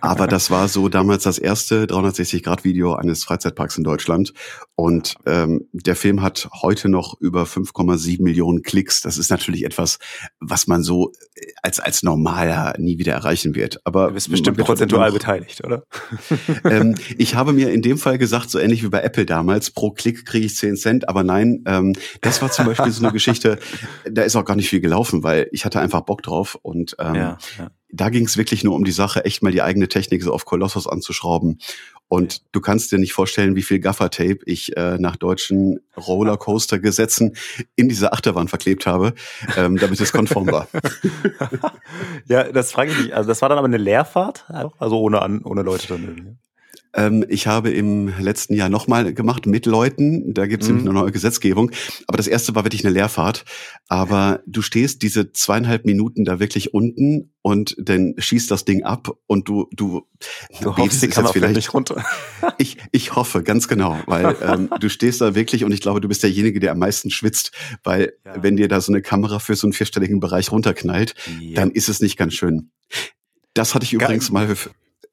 [0.00, 4.32] Aber das war so damals das erste 360-Grad-Video eines Freizeitparks in Deutschland.
[4.76, 9.00] Und ähm, der Film hat heute noch über 5,7 Millionen Klicks.
[9.00, 9.98] Das ist natürlich etwas,
[10.40, 12.02] was man so äh, als, als
[12.44, 13.80] normaler nie wieder erreichen wird.
[13.84, 15.84] Aber du bist bestimmt prozentual beteiligt, oder?
[16.64, 19.90] ähm, ich habe mir in dem Fall gesagt, so ähnlich wie bei Apple damals, pro
[19.90, 21.08] Klick kriege ich 10 Cent.
[21.08, 23.58] Aber nein, ähm, das war zum Beispiel so eine Geschichte,
[24.10, 26.58] da ist auch gar nicht viel gelaufen, weil ich hatte einfach Bock drauf.
[26.62, 29.62] Und ähm, ja, ja da ging es wirklich nur um die Sache, echt mal die
[29.62, 31.60] eigene Technik so auf Kolossos anzuschrauben.
[32.14, 37.34] Und du kannst dir nicht vorstellen, wie viel Gaffertape ich äh, nach deutschen Rollercoaster-Gesetzen
[37.74, 39.14] in diese Achterbahn verklebt habe,
[39.56, 40.68] ähm, damit es konform war.
[42.28, 43.16] ja, das frage ich mich.
[43.16, 44.44] Also das war dann aber eine Leerfahrt,
[44.78, 46.38] also ohne, ohne Leute dann.
[46.94, 50.32] Ähm, ich habe im letzten Jahr nochmal gemacht mit Leuten.
[50.32, 50.76] Da gibt es mhm.
[50.76, 51.70] nämlich eine neue Gesetzgebung.
[52.06, 53.44] Aber das erste war wirklich eine Leerfahrt.
[53.88, 59.10] Aber du stehst diese zweieinhalb Minuten da wirklich unten und dann schießt das Ding ab
[59.26, 60.06] und du du,
[60.62, 62.02] du hoffst, die Kamera vielleicht nicht runter.
[62.58, 66.08] ich ich hoffe ganz genau, weil ähm, du stehst da wirklich und ich glaube, du
[66.08, 67.52] bist derjenige, der am meisten schwitzt,
[67.82, 68.42] weil ja.
[68.42, 71.56] wenn dir da so eine Kamera für so einen vierstelligen Bereich runterknallt, ja.
[71.56, 72.70] dann ist es nicht ganz schön.
[73.52, 74.48] Das hatte ich übrigens mal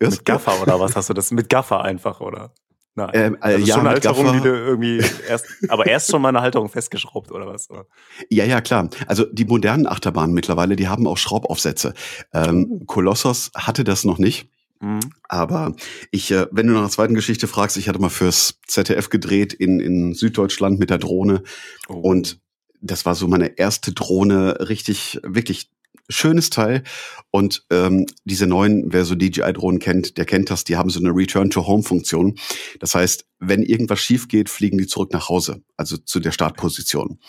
[0.10, 1.32] mit Gaffer oder was hast du das?
[1.32, 2.54] Mit Gaffer einfach, oder?
[2.94, 3.10] Nein.
[3.14, 4.38] Ähm, äh, ist ja, schon eine Halterung, Gaffer.
[4.38, 7.70] die du irgendwie erst, aber erst schon mal eine Halterung festgeschraubt oder was?
[7.70, 7.86] Oder?
[8.30, 8.90] Ja, ja, klar.
[9.08, 11.94] Also die modernen Achterbahnen mittlerweile, die haben auch Schraubaufsätze.
[12.34, 14.50] Ähm, Kolossos hatte das noch nicht.
[14.82, 15.00] Mhm.
[15.30, 15.74] Aber
[16.10, 19.54] ich, äh, wenn du nach einer zweiten Geschichte fragst, ich hatte mal fürs ZDF gedreht
[19.54, 21.44] in, in Süddeutschland mit der Drohne.
[21.88, 21.94] Oh.
[21.94, 22.42] Und
[22.82, 25.70] das war so meine erste Drohne, richtig, wirklich
[26.10, 26.84] schönes Teil.
[27.32, 31.10] Und ähm, diese neuen, wer so DJI-Drohnen kennt, der kennt das, die haben so eine
[31.10, 32.36] Return-to-Home-Funktion.
[32.80, 37.20] Das heißt, wenn irgendwas schief geht, fliegen die zurück nach Hause, also zu der Startposition.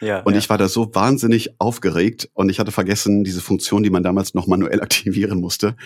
[0.00, 0.38] Ja, und ja.
[0.38, 4.34] ich war da so wahnsinnig aufgeregt und ich hatte vergessen, diese Funktion, die man damals
[4.34, 5.76] noch manuell aktivieren musste,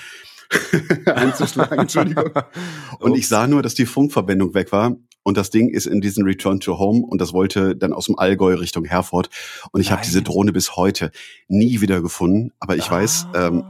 [1.06, 1.78] einzuschlagen.
[1.78, 2.30] Entschuldigung.
[2.98, 6.24] Und ich sah nur, dass die Funkverbindung weg war und das Ding ist in diesen
[6.24, 9.30] Return to Home und das wollte dann aus dem Allgäu Richtung Herford.
[9.70, 11.10] Und ich habe diese Drohne bis heute
[11.48, 12.52] nie wieder gefunden.
[12.58, 12.92] Aber ich ah.
[12.92, 13.64] weiß, ähm,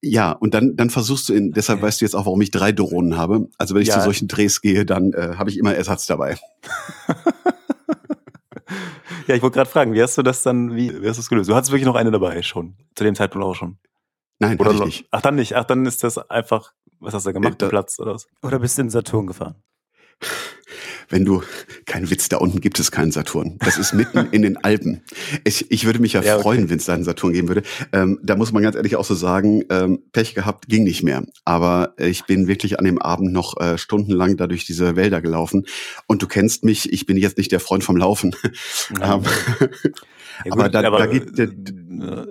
[0.00, 1.86] ja, und dann, dann versuchst du in, deshalb okay.
[1.86, 3.48] weißt du jetzt auch, warum ich drei Drohnen habe.
[3.58, 3.94] Also wenn ich ja.
[3.94, 6.36] zu solchen Drehs gehe, dann äh, habe ich immer Ersatz dabei.
[9.26, 11.28] ja, ich wollte gerade fragen, wie hast du das dann, wie, wie hast du das
[11.28, 11.48] gelöst?
[11.48, 13.78] Du hattest wirklich noch eine dabei schon, zu dem Zeitpunkt auch schon.
[14.38, 15.08] Nein, oder ich nicht.
[15.10, 15.56] Ach, dann nicht.
[15.56, 18.26] Ach, dann ist das einfach, was hast du gemacht, äh, Platz oder was?
[18.42, 19.54] Oder bist du in Saturn gefahren?
[21.08, 21.42] Wenn du,
[21.86, 23.56] kein Witz, da unten gibt es keinen Saturn.
[23.60, 25.02] Das ist mitten in den Alpen.
[25.44, 26.70] Ich, ich würde mich ja, ja freuen, okay.
[26.70, 27.62] wenn es da einen Saturn geben würde.
[27.92, 31.24] Ähm, da muss man ganz ehrlich auch so sagen, ähm, Pech gehabt, ging nicht mehr.
[31.44, 35.66] Aber ich bin wirklich an dem Abend noch äh, stundenlang da durch diese Wälder gelaufen.
[36.06, 38.34] Und du kennst mich, ich bin jetzt nicht der Freund vom Laufen.
[40.44, 40.50] Ja.
[40.50, 41.48] Gut, aber da, aber, da geht äh,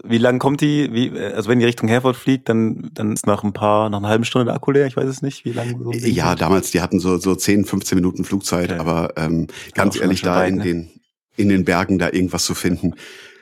[0.03, 0.91] wie lang kommt die?
[0.91, 4.09] Wie, also wenn die Richtung Herford fliegt, dann dann ist nach ein paar nach einer
[4.09, 4.87] halben Stunde der Akku leer.
[4.87, 5.77] Ich weiß es nicht, wie lange.
[5.81, 8.79] So ja, damals die hatten so so 10, 15 Minuten Flugzeit, okay.
[8.79, 10.63] aber ähm, ganz ehrlich da rein, in ne?
[10.63, 10.89] den
[11.35, 12.95] in den Bergen da irgendwas zu finden,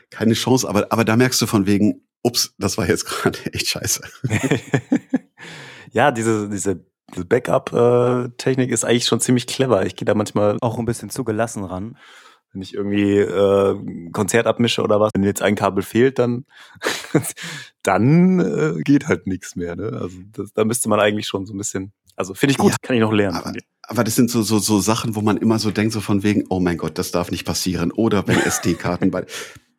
[0.10, 0.68] keine Chance.
[0.68, 4.02] Aber aber da merkst du von wegen, ups, das war jetzt gerade echt scheiße.
[5.92, 9.86] ja, diese diese diese Backup-Technik ist eigentlich schon ziemlich clever.
[9.86, 11.98] Ich gehe da manchmal auch ein bisschen zu gelassen ran
[12.54, 16.46] wenn ich irgendwie äh, Konzert abmische oder was, wenn jetzt ein Kabel fehlt, dann
[17.84, 19.76] dann äh, geht halt nichts mehr.
[19.76, 19.98] Ne?
[20.02, 22.78] Also das, da müsste man eigentlich schon so ein bisschen, also finde ich gut, ja,
[22.82, 23.38] kann ich noch lernen.
[23.38, 26.24] Aber, aber das sind so, so, so Sachen, wo man immer so denkt, so von
[26.24, 27.92] wegen, oh mein Gott, das darf nicht passieren.
[27.92, 29.26] Oder wenn SD-Karten bei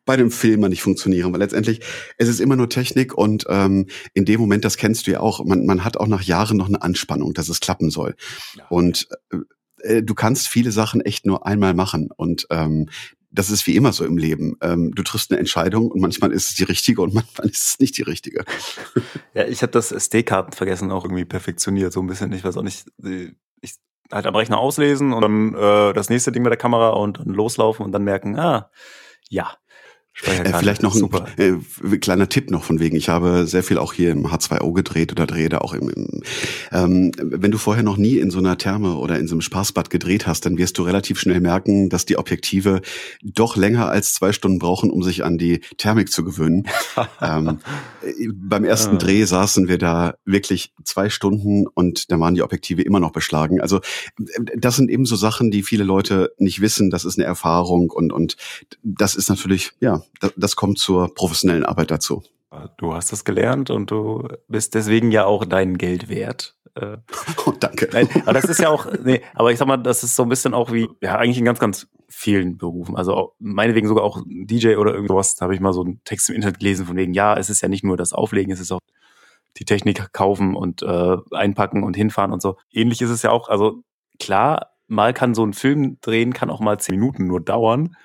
[0.05, 1.79] bei dem Film mal nicht funktionieren, weil letztendlich
[2.17, 5.45] es ist immer nur Technik und ähm, in dem Moment, das kennst du ja auch,
[5.45, 8.15] man, man hat auch nach Jahren noch eine Anspannung, dass es klappen soll.
[8.57, 8.65] Ja.
[8.67, 9.37] Und äh,
[9.83, 12.89] äh, du kannst viele Sachen echt nur einmal machen und ähm,
[13.33, 14.57] das ist wie immer so im Leben.
[14.61, 17.79] Ähm, du triffst eine Entscheidung und manchmal ist es die richtige und manchmal ist es
[17.79, 18.45] nicht die richtige.
[19.33, 22.31] Ja, ich habe das SD-Karten vergessen auch irgendwie perfektioniert, so ein bisschen.
[22.33, 22.85] Ich weiß auch nicht,
[23.61, 23.73] ich
[24.11, 27.33] halt am Rechner auslesen und dann äh, das nächste Ding mit der Kamera und dann
[27.33, 28.69] loslaufen und dann merken, ah,
[29.29, 29.57] ja,
[30.21, 31.25] äh, vielleicht noch Super.
[31.37, 32.95] ein äh, kleiner Tipp noch von wegen.
[32.95, 36.21] Ich habe sehr viel auch hier im H2O gedreht oder drehe da auch im, im
[36.71, 39.89] ähm, wenn du vorher noch nie in so einer Therme oder in so einem Spaßbad
[39.89, 42.81] gedreht hast, dann wirst du relativ schnell merken, dass die Objektive
[43.23, 46.67] doch länger als zwei Stunden brauchen, um sich an die Thermik zu gewöhnen.
[47.21, 47.59] ähm,
[48.03, 48.99] äh, beim ersten ah.
[48.99, 53.61] Dreh saßen wir da wirklich zwei Stunden und da waren die Objektive immer noch beschlagen.
[53.61, 53.81] Also
[54.55, 56.91] das sind eben so Sachen, die viele Leute nicht wissen.
[56.91, 58.37] Das ist eine Erfahrung und und
[58.83, 60.02] das ist natürlich ja
[60.35, 62.23] das, kommt zur professionellen Arbeit dazu.
[62.77, 66.55] Du hast das gelernt und du bist deswegen ja auch dein Geld wert.
[66.75, 66.97] Äh.
[67.45, 67.89] Oh, danke.
[67.91, 70.29] Nein, aber das ist ja auch, nee, aber ich sag mal, das ist so ein
[70.29, 72.95] bisschen auch wie, ja, eigentlich in ganz, ganz vielen Berufen.
[72.95, 76.29] Also auch, meinetwegen sogar auch DJ oder irgendwas, da habe ich mal so einen Text
[76.29, 78.71] im Internet gelesen von wegen, ja, es ist ja nicht nur das Auflegen, es ist
[78.71, 78.79] auch
[79.57, 82.57] die Technik kaufen und äh, einpacken und hinfahren und so.
[82.71, 83.83] Ähnlich ist es ja auch, also
[84.19, 87.95] klar, mal kann so ein Film drehen, kann auch mal zehn Minuten nur dauern.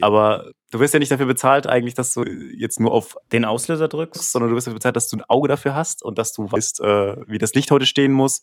[0.00, 3.88] Aber du wirst ja nicht dafür bezahlt, eigentlich, dass du jetzt nur auf den Auslöser
[3.88, 6.50] drückst, sondern du wirst dafür bezahlt, dass du ein Auge dafür hast und dass du
[6.50, 8.42] weißt, äh, wie das Licht heute stehen muss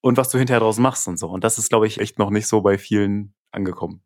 [0.00, 1.28] und was du hinterher draus machst und so.
[1.28, 4.02] Und das ist, glaube ich, echt noch nicht so bei vielen angekommen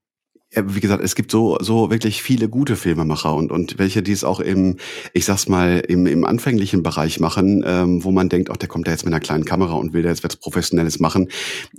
[0.55, 4.25] wie gesagt, es gibt so, so wirklich viele gute Filmemacher und, und welche, die es
[4.25, 4.77] auch im,
[5.13, 8.87] ich sag's mal, im, im anfänglichen Bereich machen, ähm, wo man denkt, ach, der kommt
[8.87, 11.29] da jetzt mit einer kleinen Kamera und will da jetzt was Professionelles machen.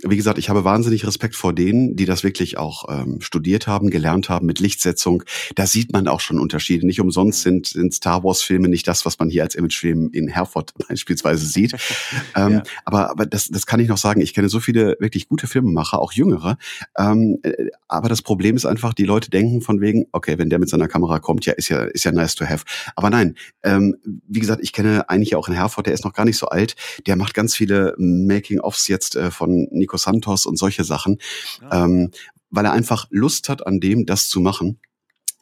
[0.02, 3.90] Wie gesagt, ich habe wahnsinnig Respekt vor denen, die das wirklich auch ähm, studiert haben,
[3.90, 5.22] gelernt haben mit Lichtsetzung.
[5.54, 6.86] Da sieht man auch schon Unterschiede.
[6.86, 10.28] Nicht umsonst sind, sind Star Wars Filme nicht das, was man hier als Imagefilm in
[10.28, 11.74] Herford beispielsweise sieht.
[12.36, 12.62] ähm, ja.
[12.84, 14.20] Aber, aber das, das kann ich noch sagen.
[14.20, 16.58] Ich kenne so viele wirklich gute Filmemacher, auch jüngere.
[16.98, 20.50] Ähm, äh, aber das Problem ist, ist einfach, die Leute denken von wegen, okay, wenn
[20.50, 22.64] der mit seiner Kamera kommt, ja, ist ja, ist ja nice to have.
[22.96, 23.96] Aber nein, ähm,
[24.26, 26.74] wie gesagt, ich kenne eigentlich auch in Herford, der ist noch gar nicht so alt,
[27.06, 31.18] der macht ganz viele Making-ofs jetzt äh, von Nico Santos und solche Sachen,
[31.62, 31.84] ja.
[31.84, 32.10] ähm,
[32.50, 34.78] weil er einfach Lust hat an dem, das zu machen.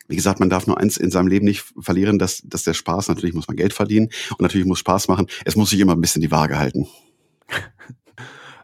[0.08, 3.08] Wie gesagt, man darf nur eins in seinem Leben nicht verlieren, dass, dass der Spaß,
[3.08, 5.26] natürlich muss man Geld verdienen und natürlich muss Spaß machen.
[5.44, 6.86] Es muss sich immer ein bisschen die Waage halten.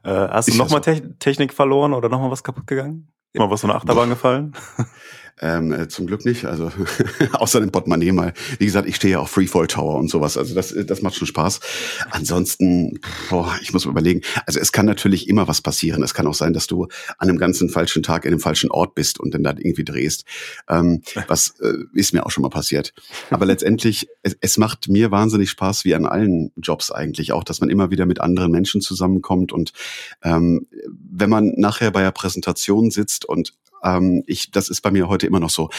[0.05, 0.93] Äh, hast du nochmal so.
[1.19, 3.09] Technik verloren oder nochmal was kaputt gegangen?
[3.33, 4.55] Immer was von der Achterbahn gefallen?
[5.41, 6.73] Ähm, äh, zum Glück nicht, also
[7.33, 8.33] außer dem Portemonnaie mal.
[8.59, 11.27] Wie gesagt, ich stehe ja auf Freefall Tower und sowas, also das, das macht schon
[11.27, 11.61] Spaß.
[12.11, 16.03] Ansonsten, boah, ich muss mal überlegen, also es kann natürlich immer was passieren.
[16.03, 16.85] Es kann auch sein, dass du
[17.19, 20.25] an einem ganzen falschen Tag in einem falschen Ort bist und dann da irgendwie drehst.
[20.69, 22.93] Ähm, was äh, ist mir auch schon mal passiert.
[23.31, 27.61] Aber letztendlich, es, es macht mir wahnsinnig Spaß, wie an allen Jobs eigentlich auch, dass
[27.61, 29.73] man immer wieder mit anderen Menschen zusammenkommt und
[30.23, 30.67] ähm,
[31.11, 35.27] wenn man nachher bei der Präsentation sitzt und ähm, ich, das ist bei mir heute
[35.27, 35.71] immer noch so.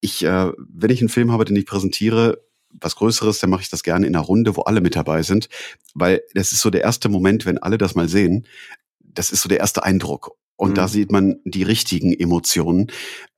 [0.00, 3.70] Ich, äh, wenn ich einen Film habe, den ich präsentiere, was Größeres, dann mache ich
[3.70, 5.48] das gerne in einer Runde, wo alle mit dabei sind,
[5.94, 8.46] weil das ist so der erste Moment, wenn alle das mal sehen.
[9.00, 10.36] Das ist so der erste Eindruck.
[10.56, 10.74] Und mhm.
[10.74, 12.92] da sieht man die richtigen Emotionen.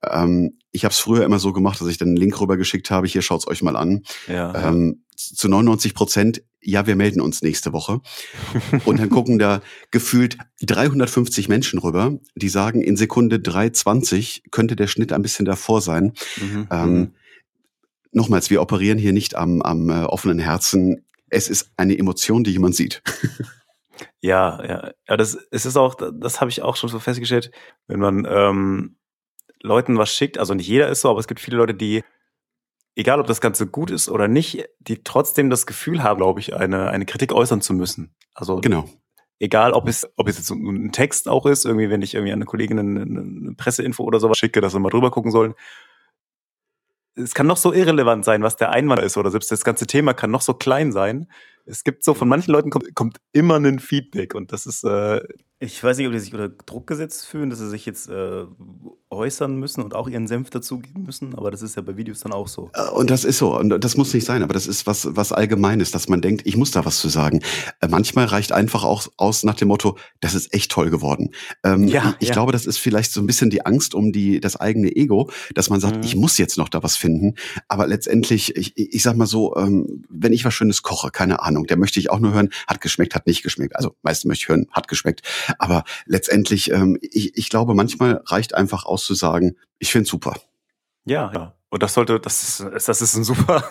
[0.07, 3.07] Ähm, ich habe es früher immer so gemacht, dass ich dann einen Link rübergeschickt habe,
[3.07, 4.03] hier schaut's euch mal an.
[4.27, 4.69] Ja.
[4.69, 8.01] Ähm, zu 99 Prozent, ja, wir melden uns nächste Woche.
[8.85, 14.87] Und dann gucken da gefühlt 350 Menschen rüber, die sagen, in Sekunde 320 könnte der
[14.87, 16.13] Schnitt ein bisschen davor sein.
[16.37, 16.67] Mhm.
[16.71, 17.11] Ähm, mhm.
[18.11, 21.05] nochmals, wir operieren hier nicht am, am äh, offenen Herzen.
[21.29, 23.01] Es ist eine Emotion, die jemand sieht.
[24.21, 27.51] Ja, ja, ja, das es ist auch, das habe ich auch schon so festgestellt,
[27.87, 28.95] wenn man ähm,
[29.61, 32.03] Leuten was schickt, also nicht jeder ist so, aber es gibt viele Leute, die,
[32.95, 36.55] egal ob das Ganze gut ist oder nicht, die trotzdem das Gefühl haben, glaube ich,
[36.55, 38.15] eine, eine Kritik äußern zu müssen.
[38.33, 38.89] Also genau.
[39.39, 42.37] Egal, ob es, ob es jetzt ein Text auch ist, irgendwie, wenn ich irgendwie an
[42.37, 45.53] eine Kollegin eine, Presseinfo oder sowas schicke, dass sie mal drüber gucken sollen.
[47.15, 50.13] Es kann noch so irrelevant sein, was der Einwand ist, oder selbst das ganze Thema
[50.13, 51.27] kann noch so klein sein
[51.65, 55.21] es gibt so, von manchen Leuten kommt, kommt immer ein Feedback und das ist, äh,
[55.63, 58.45] ich weiß nicht, ob die sich unter Druck gesetzt fühlen, dass sie sich jetzt äh,
[59.09, 62.33] äußern müssen und auch ihren Senf dazugeben müssen, aber das ist ja bei Videos dann
[62.33, 62.69] auch so.
[62.73, 65.31] Äh, und das ist so, und das muss nicht sein, aber das ist was, was
[65.31, 67.41] Allgemeines, dass man denkt, ich muss da was zu sagen.
[67.81, 71.29] Äh, manchmal reicht einfach auch aus nach dem Motto, das ist echt toll geworden.
[71.63, 72.33] Ähm, ja, ich ja.
[72.33, 75.69] glaube, das ist vielleicht so ein bisschen die Angst um die, das eigene Ego, dass
[75.69, 76.03] man sagt, mhm.
[76.03, 77.35] ich muss jetzt noch da was finden,
[77.67, 81.53] aber letztendlich, ich, ich sag mal so, ähm, wenn ich was Schönes koche, keine Ahnung,
[81.53, 83.75] Ahnung, der möchte ich auch nur hören, hat geschmeckt, hat nicht geschmeckt.
[83.75, 85.21] Also meistens möchte ich hören, hat geschmeckt.
[85.59, 90.35] Aber letztendlich, ähm, ich, ich glaube, manchmal reicht einfach aus zu sagen, ich finde super.
[91.05, 91.55] Ja, ja.
[91.69, 93.63] Und das sollte, das ist, das ist ein super,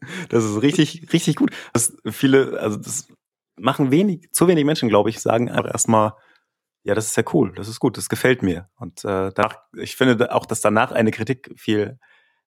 [0.28, 1.50] das ist richtig, richtig gut.
[1.72, 3.08] Das viele, also das
[3.56, 6.12] machen wenig, zu wenig Menschen, glaube ich, sagen einfach erstmal,
[6.82, 8.68] ja, das ist ja cool, das ist gut, das gefällt mir.
[8.76, 11.98] Und äh, danach, ich finde auch, dass danach eine Kritik viel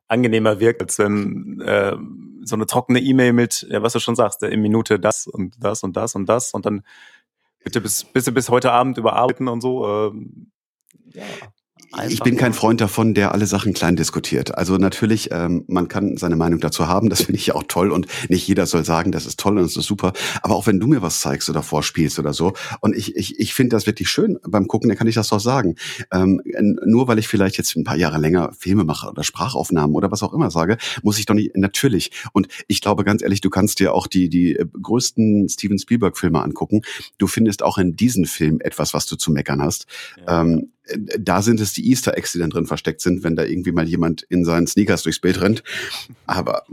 [0.07, 1.95] angenehmer wirkt, als wenn äh,
[2.43, 5.83] so eine trockene E-Mail mit, ja, was du schon sagst, in Minute das und das
[5.83, 6.83] und das und das und dann
[7.63, 9.87] bitte bis, bitte bis heute Abend überarbeiten und so.
[9.87, 10.51] Ähm,
[11.13, 11.23] ja.
[12.09, 14.57] Ich bin kein Freund davon, der alle Sachen klein diskutiert.
[14.57, 17.91] Also natürlich, ähm, man kann seine Meinung dazu haben, das finde ich ja auch toll
[17.91, 20.13] und nicht jeder soll sagen, das ist toll und das ist super.
[20.41, 23.53] Aber auch wenn du mir was zeigst oder vorspielst oder so und ich, ich, ich
[23.53, 25.75] finde das wirklich schön beim Gucken, dann kann ich das doch sagen.
[26.11, 26.41] Ähm,
[26.85, 30.23] nur weil ich vielleicht jetzt ein paar Jahre länger Filme mache oder Sprachaufnahmen oder was
[30.23, 32.11] auch immer sage, muss ich doch nicht, natürlich.
[32.33, 36.41] Und ich glaube ganz ehrlich, du kannst dir auch die, die größten Steven Spielberg Filme
[36.41, 36.81] angucken.
[37.17, 39.85] Du findest auch in diesen Film etwas, was du zu meckern hast.
[40.25, 40.41] Ja.
[40.41, 40.72] Ähm,
[41.19, 43.87] da sind es die Easter Eggs, die dann drin versteckt sind, wenn da irgendwie mal
[43.87, 45.63] jemand in seinen Sneakers durchs Bild rennt.
[46.25, 46.63] Aber,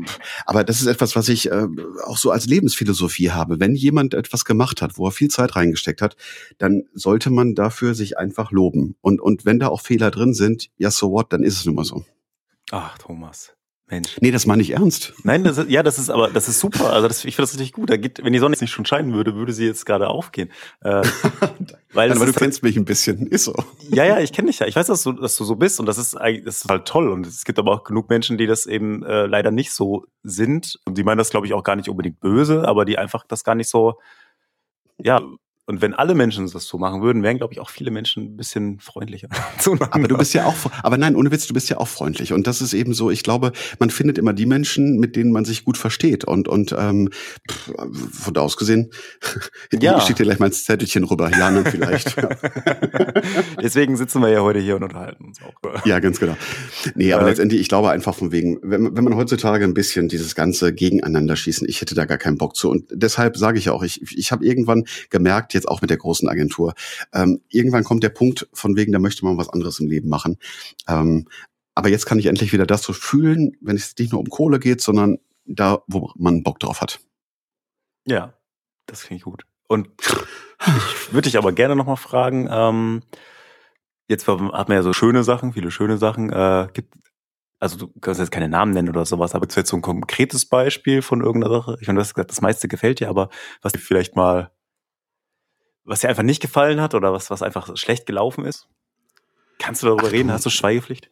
[0.47, 1.67] aber das ist etwas, was ich äh,
[2.05, 3.61] auch so als Lebensphilosophie habe.
[3.61, 6.17] Wenn jemand etwas gemacht hat, wo er viel Zeit reingesteckt hat,
[6.59, 8.97] dann sollte man dafür sich einfach loben.
[9.01, 11.77] Und, und wenn da auch Fehler drin sind, ja, so what, dann ist es nun
[11.77, 12.05] mal so.
[12.71, 13.53] Ach, Thomas.
[13.91, 14.17] Mensch.
[14.21, 15.15] Nee, das meine ich ernst.
[15.25, 16.93] Nein, das ist, ja, das ist aber, das ist super.
[16.93, 17.91] Also das, ich finde das richtig gut.
[17.91, 20.51] Da geht, wenn die Sonne jetzt nicht schon scheinen würde, würde sie jetzt gerade aufgehen.
[20.83, 21.03] Äh,
[21.93, 23.55] weil aber du kennst mich ein bisschen, ist so.
[23.91, 24.67] Ja, ja, ich kenne dich ja.
[24.67, 27.11] Ich weiß, dass du, dass du so bist und das ist das ist halt toll.
[27.11, 30.79] Und es gibt aber auch genug Menschen, die das eben äh, leider nicht so sind.
[30.85, 33.45] Und die meinen das, glaube ich, auch gar nicht unbedingt böse, aber die einfach das
[33.45, 33.99] gar nicht so,
[34.99, 35.21] ja,
[35.67, 38.37] und wenn alle Menschen das so machen würden, wären, glaube ich, auch viele Menschen ein
[38.37, 39.29] bisschen freundlicher.
[39.91, 42.33] aber du bist ja auch, aber nein, ohne Witz, du bist ja auch freundlich.
[42.33, 45.45] Und das ist eben so, ich glaube, man findet immer die Menschen, mit denen man
[45.45, 46.25] sich gut versteht.
[46.25, 47.11] Und, und ähm,
[48.13, 48.91] von da aus gesehen,
[49.73, 49.97] ja.
[49.97, 51.31] ich schicke dir gleich mal ein Zettelchen rüber.
[51.31, 52.17] Ja, dann vielleicht.
[53.63, 55.87] Deswegen sitzen wir ja heute hier und unterhalten uns auch.
[55.87, 56.37] Ja, ganz genau.
[56.97, 60.09] Nee, aber äh, letztendlich, ich glaube einfach von wegen, wenn, wenn man heutzutage ein bisschen
[60.09, 62.71] dieses ganze Gegeneinander schießen, ich hätte da gar keinen Bock zu.
[62.71, 66.29] Und deshalb sage ich auch, ich, ich habe irgendwann gemerkt, jetzt auch mit der großen
[66.29, 66.75] Agentur.
[67.13, 70.39] Ähm, irgendwann kommt der Punkt von wegen, da möchte man was anderes im Leben machen.
[70.89, 71.27] Ähm,
[71.75, 74.59] aber jetzt kann ich endlich wieder das so fühlen, wenn es nicht nur um Kohle
[74.59, 77.01] geht, sondern da, wo man Bock drauf hat.
[78.07, 78.35] Ja,
[78.87, 79.45] das finde ich gut.
[79.69, 83.03] Und ich würde dich aber gerne nochmal fragen, ähm,
[84.09, 86.31] jetzt hat man ja so schöne Sachen, viele schöne Sachen.
[86.31, 86.95] Äh, gibt,
[87.61, 91.03] also du kannst jetzt keine Namen nennen oder sowas, aber jetzt so ein konkretes Beispiel
[91.03, 91.77] von irgendeiner Sache.
[91.81, 93.29] Ich meine, du hast gesagt, das meiste gefällt dir, aber
[93.63, 94.51] was dir vielleicht mal
[95.85, 98.69] was dir einfach nicht gefallen hat oder was, was einfach schlecht gelaufen ist?
[99.59, 100.33] Kannst du darüber Ach, reden?
[100.33, 101.11] Hast du Schweigepflicht?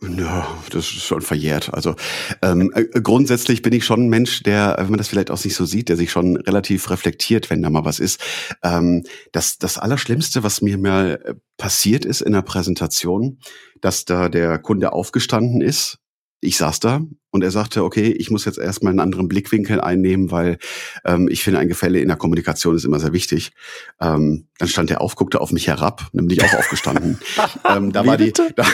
[0.00, 1.74] Ja, das ist schon verjährt.
[1.74, 1.96] Also
[2.40, 5.56] ähm, äh, grundsätzlich bin ich schon ein Mensch, der, wenn man das vielleicht auch nicht
[5.56, 8.20] so sieht, der sich schon relativ reflektiert, wenn da mal was ist.
[8.62, 13.40] Ähm, das, das Allerschlimmste, was mir mal äh, passiert ist in der Präsentation,
[13.80, 15.98] dass da der Kunde aufgestanden ist
[16.40, 20.30] ich saß da und er sagte, okay, ich muss jetzt erstmal einen anderen Blickwinkel einnehmen,
[20.30, 20.58] weil
[21.04, 23.52] ähm, ich finde, ein Gefälle in der Kommunikation ist immer sehr wichtig.
[24.00, 27.18] Ähm, dann stand er auf, guckte auf mich herab, nämlich auch aufgestanden.
[27.68, 28.46] ähm, da, war die, da,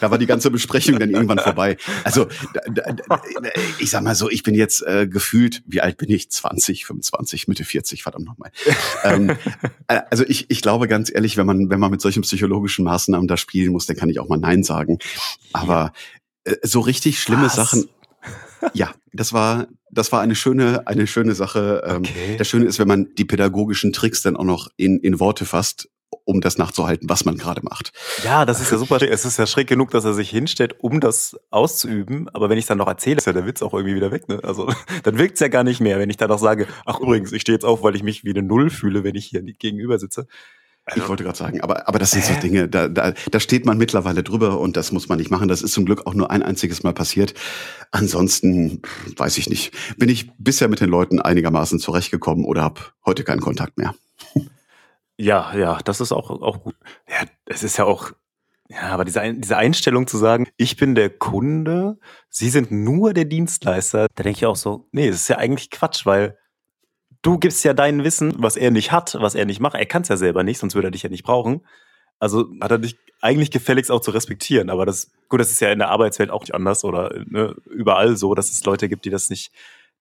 [0.00, 1.76] da, war die ganze Besprechung dann irgendwann vorbei.
[2.02, 3.22] Also da, da,
[3.78, 6.30] ich sag mal so, ich bin jetzt äh, gefühlt, wie alt bin ich?
[6.30, 8.50] 20, 25, Mitte 40, verdammt nochmal.
[9.04, 9.30] ähm,
[9.86, 13.28] äh, also ich, ich glaube ganz ehrlich, wenn man, wenn man mit solchen psychologischen Maßnahmen
[13.28, 14.98] da spielen muss, dann kann ich auch mal Nein sagen.
[15.52, 15.92] Aber
[16.62, 17.54] so richtig schlimme Was?
[17.54, 17.88] Sachen.
[18.74, 21.82] Ja, das war, das war eine schöne, eine schöne Sache.
[21.86, 22.36] Ähm, okay.
[22.36, 25.88] Das Schöne ist, wenn man die pädagogischen Tricks dann auch noch in, in Worte fasst,
[26.24, 27.92] um das nachzuhalten, was man gerade macht.
[28.22, 29.00] Ja, das ist ja super.
[29.00, 32.28] Es ist ja schräg genug, dass er sich hinstellt, um das auszuüben.
[32.34, 34.28] Aber wenn ich dann noch erzähle, ist ja der Witz auch irgendwie wieder weg.
[34.28, 34.40] Ne?
[34.42, 34.70] Also
[35.04, 37.54] dann wirkt's ja gar nicht mehr, wenn ich dann noch sage, ach übrigens, ich stehe
[37.54, 40.26] jetzt auf, weil ich mich wie eine Null fühle, wenn ich hier gegenüber sitze.
[40.94, 43.78] Ich wollte gerade sagen, aber, aber das sind so Dinge, da, da, da steht man
[43.78, 45.48] mittlerweile drüber und das muss man nicht machen.
[45.48, 47.34] Das ist zum Glück auch nur ein einziges Mal passiert.
[47.90, 48.82] Ansonsten
[49.16, 49.74] weiß ich nicht.
[49.98, 53.94] Bin ich bisher mit den Leuten einigermaßen zurechtgekommen oder habe heute keinen Kontakt mehr.
[55.16, 56.76] Ja, ja, das ist auch, auch gut.
[57.08, 58.12] Ja, es ist ja auch,
[58.68, 61.98] ja, aber diese, diese Einstellung zu sagen, ich bin der Kunde,
[62.28, 65.70] Sie sind nur der Dienstleister, da denke ich auch so, nee, das ist ja eigentlich
[65.70, 66.38] Quatsch, weil
[67.22, 69.74] du gibst ja dein Wissen, was er nicht hat, was er nicht macht.
[69.74, 71.66] Er kann es ja selber nicht, sonst würde er dich ja nicht brauchen.
[72.18, 74.70] Also hat er dich eigentlich gefälligst auch zu respektieren.
[74.70, 78.16] Aber das, gut, das ist ja in der Arbeitswelt auch nicht anders oder ne, überall
[78.16, 79.52] so, dass es Leute gibt, die das nicht,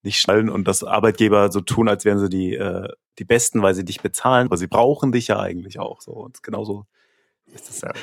[0.03, 2.87] nicht schnallen und dass Arbeitgeber so tun, als wären sie die, äh,
[3.19, 4.47] die Besten, weil sie dich bezahlen.
[4.47, 6.11] Aber sie brauchen dich ja eigentlich auch so.
[6.11, 6.85] Und genauso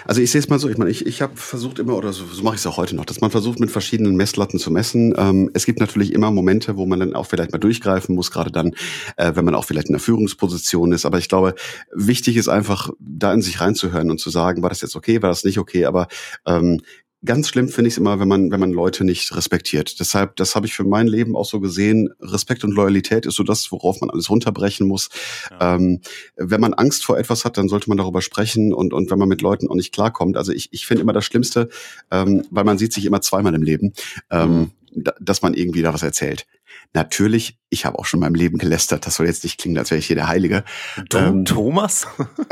[0.07, 2.25] also ich sehe es mal so, ich meine, ich, ich habe versucht immer, oder so,
[2.27, 5.15] so mache ich es auch heute noch, dass man versucht, mit verschiedenen Messlatten zu messen.
[5.17, 8.51] Ähm, es gibt natürlich immer Momente, wo man dann auch vielleicht mal durchgreifen muss, gerade
[8.51, 8.75] dann,
[9.17, 11.07] äh, wenn man auch vielleicht in der Führungsposition ist.
[11.07, 11.55] Aber ich glaube,
[11.93, 15.31] wichtig ist einfach, da in sich reinzuhören und zu sagen, war das jetzt okay, war
[15.31, 16.09] das nicht okay, aber
[16.47, 16.81] ähm,
[17.25, 19.99] ganz schlimm finde ich es immer, wenn man, wenn man Leute nicht respektiert.
[20.01, 22.11] Deshalb, das habe ich für mein Leben auch so gesehen.
[22.21, 25.09] Respekt und Loyalität ist so das, worauf man alles runterbrechen muss.
[25.51, 25.77] Ja.
[25.77, 26.01] Ähm,
[26.37, 29.29] wenn man Angst vor etwas hat, dann sollte man darüber sprechen und, und wenn man
[29.29, 30.37] mit Leuten auch nicht klarkommt.
[30.37, 31.69] Also ich, ich finde immer das Schlimmste,
[32.11, 33.93] ähm, weil man sieht sich immer zweimal im Leben,
[34.31, 35.05] ähm, mhm.
[35.21, 36.47] dass man irgendwie da was erzählt.
[36.93, 39.07] Natürlich, ich habe auch schon in meinem Leben gelästert.
[39.07, 40.65] Das soll jetzt nicht klingen, als wäre ich hier der Heilige.
[41.13, 42.07] Ähm, Thomas?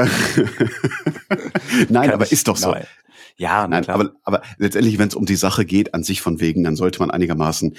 [1.89, 2.73] Nein, Kann aber ich, ist doch so.
[2.73, 2.87] Nein.
[3.37, 3.97] Ja, nein, klar.
[3.97, 7.01] aber, aber letztendlich, wenn es um die Sache geht, an sich von wegen, dann sollte
[7.01, 7.77] man einigermaßen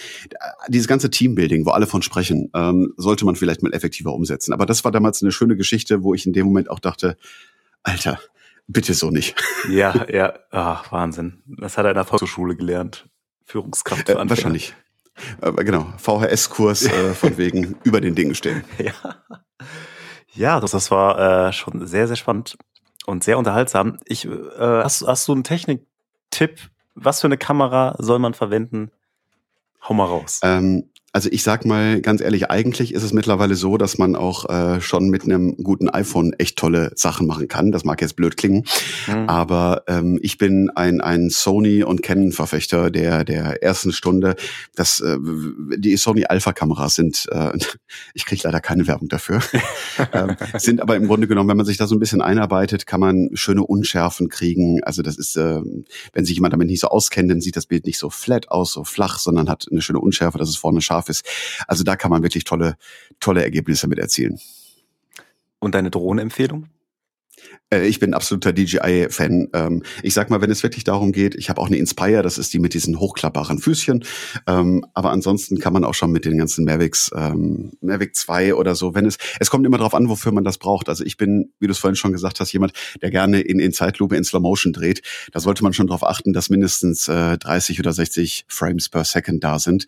[0.67, 4.53] dieses ganze Teambuilding, wo alle von sprechen, ähm, sollte man vielleicht mal effektiver umsetzen.
[4.53, 7.17] Aber das war damals eine schöne Geschichte, wo ich in dem Moment auch dachte,
[7.83, 8.19] Alter,
[8.67, 9.35] bitte so nicht.
[9.69, 11.41] Ja, ja, ach, Wahnsinn.
[11.45, 13.07] Das hat er in der Volkshochschule gelernt.
[13.45, 14.09] Führungskraft.
[14.09, 14.75] Äh, wahrscheinlich.
[15.41, 18.65] Äh, genau, VHS-Kurs äh, von wegen über den Dingen stehen.
[18.77, 18.91] Ja,
[20.33, 22.57] ja das, das war äh, schon sehr, sehr spannend
[23.05, 23.97] und sehr unterhaltsam.
[24.05, 26.59] Ich, äh, hast, hast du einen Techniktipp?
[26.95, 28.91] Was für eine Kamera soll man verwenden?
[29.81, 30.39] Hau mal raus.
[30.43, 34.49] Ähm, also ich sag mal ganz ehrlich, eigentlich ist es mittlerweile so, dass man auch
[34.49, 37.71] äh, schon mit einem guten iPhone echt tolle Sachen machen kann.
[37.71, 38.65] Das mag jetzt blöd klingen,
[39.05, 39.29] mhm.
[39.29, 44.35] aber ähm, ich bin ein, ein Sony und Canon-Verfechter der der ersten Stunde.
[44.75, 45.19] Das äh,
[45.77, 47.51] die Sony Alpha-Kameras sind, äh,
[48.15, 49.39] ich kriege leider keine Werbung dafür,
[50.13, 52.99] ähm, sind aber im Grunde genommen, wenn man sich da so ein bisschen einarbeitet, kann
[52.99, 54.83] man schöne Unschärfen kriegen.
[54.83, 55.61] Also das ist, äh,
[56.11, 58.73] wenn sich jemand damit nicht so auskennt, dann sieht das Bild nicht so flat aus,
[58.73, 61.25] so flach, sondern hat eine schöne Unschärfe, dass es vorne scharf scharf ist.
[61.67, 62.77] Also da kann man wirklich tolle,
[63.19, 64.39] tolle Ergebnisse mit erzielen.
[65.59, 66.69] Und deine Drohnenempfehlung?
[67.73, 69.49] Äh, ich bin absoluter DJI-Fan.
[69.53, 72.37] Ähm, ich sag mal, wenn es wirklich darum geht, ich habe auch eine Inspire, das
[72.37, 74.03] ist die mit diesen hochklappbaren Füßchen.
[74.47, 78.75] Ähm, aber ansonsten kann man auch schon mit den ganzen Mavics, ähm, Mavic 2 oder
[78.75, 80.89] so, wenn es, es kommt immer darauf an, wofür man das braucht.
[80.89, 83.73] Also ich bin, wie du es vorhin schon gesagt hast, jemand, der gerne in, in
[83.73, 85.01] Zeitlupe in Slow Motion dreht.
[85.31, 89.43] Da sollte man schon darauf achten, dass mindestens äh, 30 oder 60 Frames per Second
[89.43, 89.87] da sind.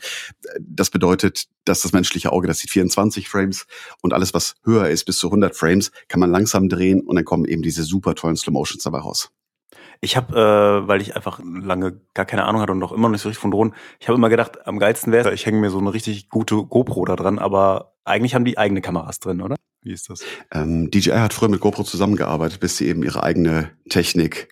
[0.60, 3.66] Das bedeutet, dass das menschliche Auge, das sieht 24 Frames
[4.02, 7.26] und alles, was höher ist, bis zu 100 Frames, kann man langsam drehen und dann
[7.26, 9.32] kommen eben diese super tollen Slow Motions dabei raus.
[10.02, 13.22] Ich habe, äh, weil ich einfach lange gar keine Ahnung hatte und noch immer nicht
[13.22, 15.80] so richtig von Drohnen, ich habe immer gedacht, am geilsten wäre, ich hänge mir so
[15.80, 19.56] eine richtig gute GoPro da dran, aber eigentlich haben die eigene Kameras drin, oder?
[19.82, 20.24] Wie ist das?
[20.52, 24.50] Ähm, DJI hat früher mit GoPro zusammengearbeitet, bis sie eben ihre eigene Technik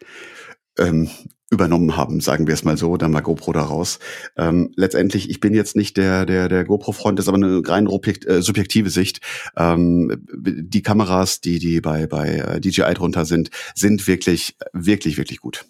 [0.78, 1.10] ähm,
[1.54, 4.00] übernommen haben, sagen wir es mal so, dann war GoPro da raus.
[4.36, 7.88] Ähm, letztendlich, ich bin jetzt nicht der der der GoPro-Freund, das ist aber eine rein
[7.88, 9.22] äh, subjektive Sicht.
[9.56, 15.40] Ähm, die Kameras, die die bei bei äh, DJI drunter sind, sind wirklich wirklich wirklich
[15.40, 15.66] gut.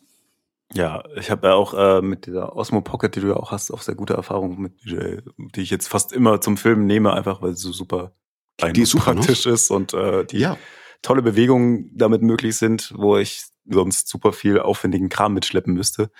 [0.74, 3.70] Ja, ich habe ja auch äh, mit dieser Osmo Pocket, die du ja auch hast,
[3.72, 5.20] auch sehr gute Erfahrungen mit DJI,
[5.56, 8.14] die ich jetzt fast immer zum Filmen nehme, einfach weil sie so super
[8.58, 9.20] klein die ist super, ne?
[9.20, 10.58] praktisch ist und äh, die ja.
[11.01, 16.11] tolle Bewegungen damit möglich sind, wo ich sonst super viel aufwendigen Kram mitschleppen müsste,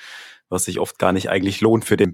[0.50, 2.14] was sich oft gar nicht eigentlich lohnt für den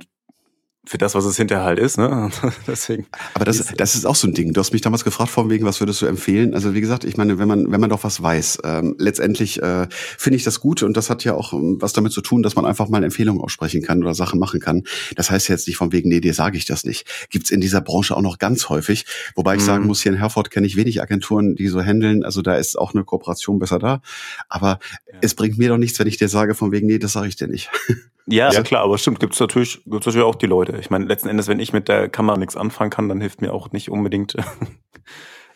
[0.90, 2.32] für das, was es hinterher halt ist, ne?
[2.68, 3.06] Deswegen.
[3.36, 4.54] Aber das, das ist auch so ein Ding.
[4.54, 6.56] Du hast mich damals gefragt, von wegen, was würdest du empfehlen?
[6.56, 9.86] Also wie gesagt, ich meine, wenn man, wenn man doch was weiß, ähm, letztendlich äh,
[9.92, 12.56] finde ich das gut und das hat ja auch ähm, was damit zu tun, dass
[12.56, 14.82] man einfach mal Empfehlungen aussprechen kann oder Sachen machen kann.
[15.16, 17.06] Das heißt jetzt nicht von wegen, nee, dir sage ich das nicht.
[17.30, 19.06] Gibt's in dieser Branche auch noch ganz häufig.
[19.36, 19.66] Wobei ich mhm.
[19.68, 22.24] sagen muss, hier in Herford kenne ich wenig Agenturen, die so handeln.
[22.24, 24.02] Also da ist auch eine Kooperation besser da.
[24.48, 25.20] Aber ja.
[25.22, 27.36] es bringt mir doch nichts, wenn ich dir sage, von wegen, nee, das sage ich
[27.36, 27.70] dir nicht.
[28.32, 30.78] Ja, ja, klar, aber stimmt, gibt es natürlich, gibt's natürlich auch die Leute.
[30.78, 33.54] Ich meine, letzten Endes, wenn ich mit der Kamera nichts anfangen kann, dann hilft mir
[33.54, 34.36] auch nicht unbedingt.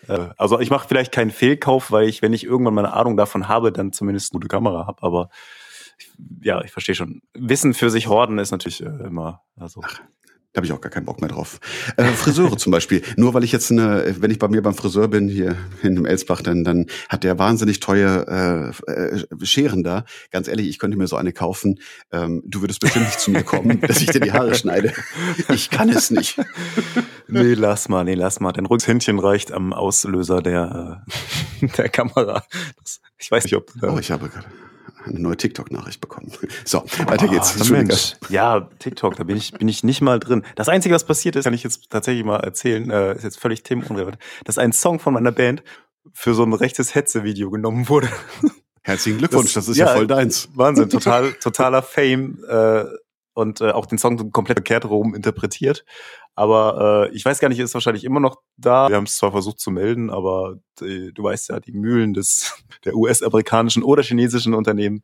[0.10, 3.16] Äh, also ich mache vielleicht keinen Fehlkauf, weil ich, wenn ich irgendwann mal eine Ahnung
[3.16, 5.02] davon habe, dann zumindest eine gute Kamera habe.
[5.02, 5.30] Aber
[6.42, 7.22] ja, ich verstehe schon.
[7.34, 9.44] Wissen für sich horden ist natürlich äh, immer.
[9.56, 9.80] Also.
[9.82, 10.02] Ach,
[10.54, 11.60] da habe ich auch gar keinen Bock mehr drauf.
[11.98, 13.02] Äh, Friseure zum Beispiel.
[13.18, 16.06] Nur weil ich jetzt eine, wenn ich bei mir beim Friseur bin, hier in dem
[16.06, 20.06] Elsbach, dann, dann hat der wahnsinnig teure äh, äh, Scheren da.
[20.30, 21.80] Ganz ehrlich, ich könnte mir so eine kaufen.
[22.12, 24.94] Ähm, du würdest bestimmt nicht zu mir kommen, dass ich dir die Haare schneide.
[25.50, 26.40] Ich kann es nicht.
[27.28, 28.52] nee, lass mal, nee, lass mal.
[28.52, 31.04] Dein Rückshändchen reicht am Auslöser der,
[31.62, 32.44] äh, der Kamera.
[32.80, 34.46] Das, ich weiß nicht, ob du da Oh, ich habe gerade
[35.06, 36.32] eine neue TikTok-Nachricht bekommen.
[36.66, 37.70] So, weiter geht's.
[37.70, 38.16] Mensch.
[38.30, 40.44] Ja, TikTok, da bin ich, bin ich nicht mal drin.
[40.56, 43.64] Das Einzige, was passiert ist, kann ich jetzt tatsächlich mal erzählen, äh, ist jetzt völlig
[43.64, 45.64] themenunrelevant, dass ein Song von meiner Band
[46.14, 48.10] für so ein rechtes Hetze-Video genommen wurde.
[48.84, 50.50] Herzlichen Glückwunsch, das, das ist ja, ja, voll deins.
[50.56, 52.84] Wahnsinn, total, totaler Fame äh,
[53.34, 55.86] und äh, auch den Song komplett verkehrt rum interpretiert.
[56.36, 58.90] Aber äh, ich weiß gar nicht, ist wahrscheinlich immer noch da.
[58.90, 62.54] Wir haben es zwar versucht zu melden, aber die, du weißt ja, die Mühlen des
[62.86, 65.04] der US-amerikanischen oder chinesischen Unternehmen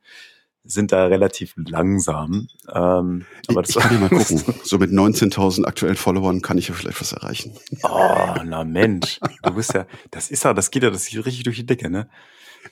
[0.63, 2.47] sind da relativ langsam.
[2.73, 4.43] Ähm, aber das ich kann ja mal gucken.
[4.63, 7.57] So mit 19.000 aktuellen Followern kann ich ja vielleicht was erreichen.
[7.83, 9.19] Oh, na Mensch.
[9.43, 11.89] Du bist ja, das ist ja, das geht ja, das geht richtig durch die Decke,
[11.89, 12.09] ne?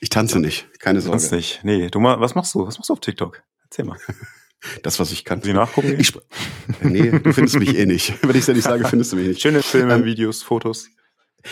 [0.01, 1.19] Ich tanze nicht, keine Sorge.
[1.19, 1.61] Tanze nicht.
[1.63, 2.67] Nee, du mal, was machst du?
[2.67, 3.41] Was machst du auf TikTok?
[3.63, 3.97] Erzähl mal.
[4.83, 5.41] Das, was ich kann.
[5.41, 5.95] Sie nachgucken?
[5.99, 6.13] Ich,
[6.82, 8.13] nee, du findest mich eh nicht.
[8.22, 9.41] Wenn ich es ja nicht sage, findest du mich nicht.
[9.41, 10.89] Schöne Filme, ähm, Videos, Fotos.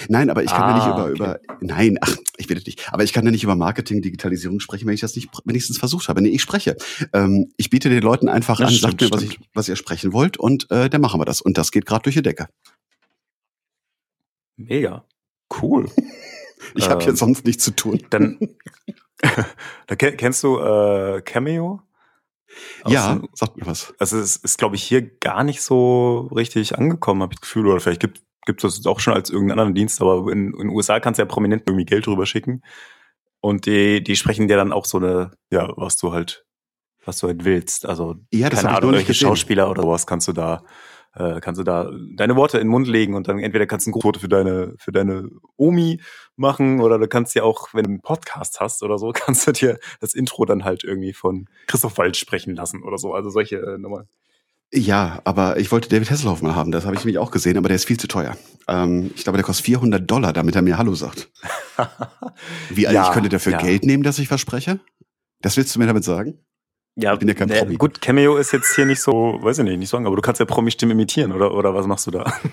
[0.10, 1.46] Nein, aber ich kann ah, ja nicht über, okay.
[1.48, 2.92] über, nein, ach, ich will nicht.
[2.92, 6.10] Aber ich kann ja nicht über Marketing, Digitalisierung sprechen, wenn ich das nicht wenigstens versucht
[6.10, 6.22] habe.
[6.22, 6.76] Nee, ich spreche.
[7.14, 9.76] Ähm, ich biete den Leuten einfach das an, stimmt, sagt mir, was, ich, was ihr
[9.76, 11.42] sprechen wollt und äh, dann machen wir das.
[11.42, 12.48] Und das geht gerade durch die Decke.
[14.58, 15.06] Mega.
[15.62, 15.90] Cool.
[16.76, 18.04] ich ähm, habe jetzt sonst nichts zu tun.
[18.10, 18.38] Dann,
[19.88, 21.85] da kennst du äh, Cameo?
[22.88, 23.94] Ja, sagt mir was.
[24.00, 27.68] Also es ist, glaube ich, hier gar nicht so richtig angekommen, habe ich das Gefühl.
[27.68, 30.60] Oder vielleicht gibt gibt es das auch schon als irgendeinen anderen Dienst, aber in, in
[30.60, 32.62] den USA kannst du ja prominent irgendwie Geld drüber schicken.
[33.42, 36.46] Und die, die sprechen dir dann auch so eine, ja, was du halt,
[37.04, 37.86] was du halt willst.
[37.86, 40.64] Also, ja, das keine Ahnung, welche Schauspieler oder sowas kannst du da,
[41.16, 43.90] äh, kannst du da deine Worte in den Mund legen und dann entweder kannst du
[43.90, 46.02] ein Grußworte für deine, für deine Omi
[46.36, 49.52] machen oder du kannst ja auch, wenn du einen Podcast hast oder so, kannst du
[49.52, 53.14] dir das Intro dann halt irgendwie von Christoph Wald sprechen lassen oder so.
[53.14, 54.08] Also solche äh, nochmal.
[54.74, 57.70] Ja, aber ich wollte David Hasselhoff mal haben, das habe ich nämlich auch gesehen, aber
[57.70, 58.36] der ist viel zu teuer.
[58.68, 61.30] Ähm, ich glaube, der kostet 400 Dollar, damit er mir Hallo sagt.
[62.70, 63.60] Wie, ja, ich könnte dafür ja.
[63.60, 64.80] Geld nehmen, dass ich verspreche?
[65.42, 66.40] Das willst du mir damit sagen?
[66.96, 67.76] Ja, ich bin ja kein äh, Promi.
[67.76, 70.40] Gut, Cameo ist jetzt hier nicht so, weiß ich nicht, nicht sagen, aber du kannst
[70.40, 72.34] ja Promi-Stimme imitieren, oder, oder was machst du da?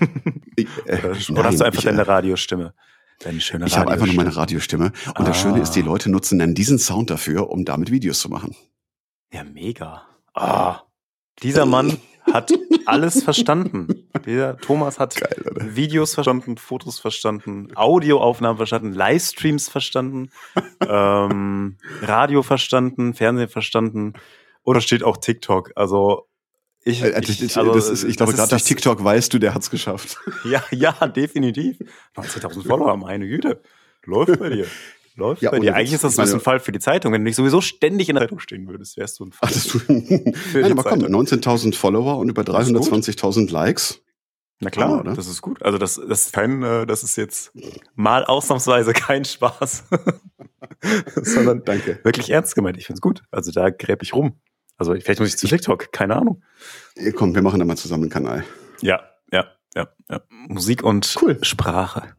[0.55, 2.75] Ich, äh, oder, nein, hast du einfach ich, deine äh, Radiostimme?
[3.21, 4.93] Deine schöne Ich habe einfach nur meine Radiostimme.
[5.07, 5.25] Und ah.
[5.25, 5.87] das Schöne ist, die ah.
[5.87, 8.55] Leute nutzen dann diesen Sound dafür, um damit Videos zu machen.
[9.33, 10.03] Ja, mega.
[10.35, 10.83] Ah,
[11.43, 11.97] dieser Mann
[12.31, 12.53] hat
[12.87, 14.09] alles verstanden.
[14.27, 20.31] Der Thomas hat Geil, Videos verstanden, Fotos verstanden, Audioaufnahmen verstanden, Livestreams verstanden,
[20.87, 24.13] ähm, Radio verstanden, Fernsehen verstanden.
[24.65, 25.73] Oder steht auch TikTok.
[25.75, 26.29] Also
[26.85, 29.71] ich, äh, ich, also, das ist, ich glaube, gerade durch TikTok weißt du, der hat's
[29.71, 30.19] geschafft.
[30.45, 31.79] Ja, ja, definitiv.
[32.17, 33.63] 19.000 Follower, meine Güte.
[34.05, 34.67] Läuft bei dir.
[35.15, 35.75] Läuft ja, bei dir.
[35.75, 37.13] Eigentlich ist das ein Fall für die Zeitung.
[37.13, 39.51] Wenn du nicht sowieso ständig in der Zeitung stehen würdest, wärst du ein Fall.
[39.53, 39.81] Ach, du,
[40.59, 44.03] Nein, aber komm, 19.000 Follower und über 320.000 Likes.
[44.61, 45.61] Na klar, ja, das ist gut.
[45.63, 47.53] Also das, das ist kein, äh, das ist jetzt
[47.97, 49.85] mal ausnahmsweise kein Spaß,
[51.23, 51.99] sondern Danke.
[52.05, 52.79] wirklich ernst gemeint.
[52.79, 53.23] Ich find's gut.
[53.33, 54.41] Also da gräb ich rum.
[54.77, 56.43] Also vielleicht muss ich zu TikTok, keine Ahnung.
[57.17, 58.45] Komm, wir machen da mal zusammen einen Kanal.
[58.81, 59.03] Ja,
[59.33, 60.21] ja, ja, ja.
[60.49, 61.39] Musik und cool.
[61.43, 62.15] Sprache.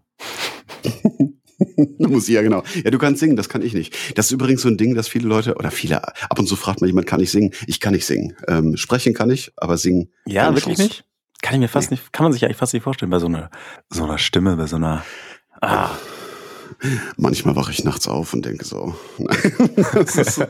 [2.00, 2.64] Musik, ja genau.
[2.84, 3.96] Ja, du kannst singen, das kann ich nicht.
[4.18, 6.82] Das ist übrigens so ein Ding, dass viele Leute, oder viele, ab und zu fragt
[6.82, 7.52] man jemand, kann ich singen?
[7.68, 8.36] Ich kann nicht singen.
[8.48, 10.12] Ähm, sprechen kann ich, aber singen.
[10.26, 10.84] Ja, wirklich Chance.
[10.84, 11.06] nicht?
[11.42, 11.96] Kann ich mir fast nee.
[11.96, 13.52] nicht, kann man sich eigentlich fast nicht vorstellen bei so einer,
[13.90, 15.04] so einer Stimme, bei so einer,
[15.62, 15.90] ah.
[17.18, 18.96] Manchmal wache ich nachts auf und denke so.
[19.94, 20.46] das, ist,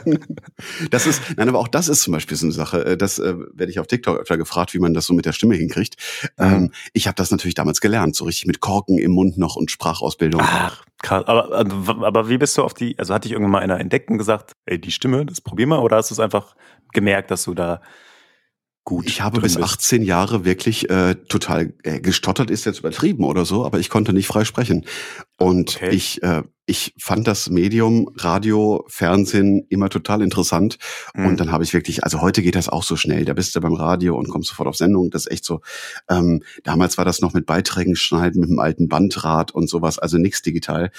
[0.89, 2.85] das ist, nein, aber auch das ist zum Beispiel so eine Sache.
[2.85, 5.33] Äh, das äh, werde ich auf TikTok öfter gefragt, wie man das so mit der
[5.33, 5.95] Stimme hinkriegt.
[6.37, 6.45] Mhm.
[6.45, 9.71] Ähm, ich habe das natürlich damals gelernt, so richtig mit Korken im Mund noch und
[9.71, 10.41] Sprachausbildung.
[10.43, 11.25] Ach, krass.
[11.25, 14.17] Aber, aber wie bist du auf die, also hatte ich irgendwann mal einer entdeckt und
[14.17, 16.55] gesagt, ey, die Stimme, das probier mal, oder hast du es einfach
[16.93, 17.81] gemerkt, dass du da
[18.83, 19.05] gut.
[19.07, 20.07] Ich habe bis 18 bist.
[20.07, 24.27] Jahre wirklich äh, total äh, gestottert, ist jetzt übertrieben oder so, aber ich konnte nicht
[24.27, 24.85] frei sprechen.
[25.37, 25.89] Und okay.
[25.89, 30.77] ich, äh, ich fand das Medium Radio, Fernsehen immer total interessant.
[31.13, 31.25] Mhm.
[31.25, 33.25] Und dann habe ich wirklich, also heute geht das auch so schnell.
[33.25, 35.09] Da bist du beim Radio und kommst sofort auf Sendung.
[35.09, 35.61] Das ist echt so.
[36.09, 40.17] Ähm, damals war das noch mit Beiträgen schneiden, mit dem alten Bandrad und sowas, also
[40.17, 40.91] nichts digital.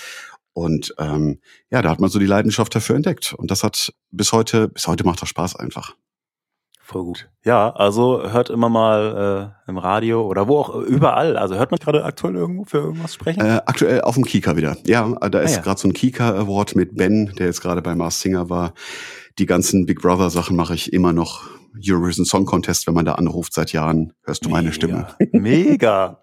[0.55, 3.35] Und ähm, ja, da hat man so die Leidenschaft dafür entdeckt.
[3.35, 5.97] Und das hat bis heute, bis heute macht das Spaß einfach.
[6.87, 7.31] Voll gut.
[7.45, 11.39] Ja, also hört immer mal äh, im Radio oder wo auch überall.
[11.39, 13.41] Also hört man gerade aktuell irgendwo für irgendwas sprechen?
[13.41, 14.77] Äh, aktuell auf dem Kika wieder.
[14.85, 15.63] Ja, da ist ah, ja.
[15.63, 18.75] gerade so ein Kika Award mit Ben, der jetzt gerade bei Mars Singer war.
[19.39, 21.45] Die ganzen Big Brother Sachen mache ich immer noch.
[21.83, 25.09] Eurovision Song Contest, wenn man da anruft seit Jahren, hörst du meine Stimme.
[25.33, 26.21] Mega.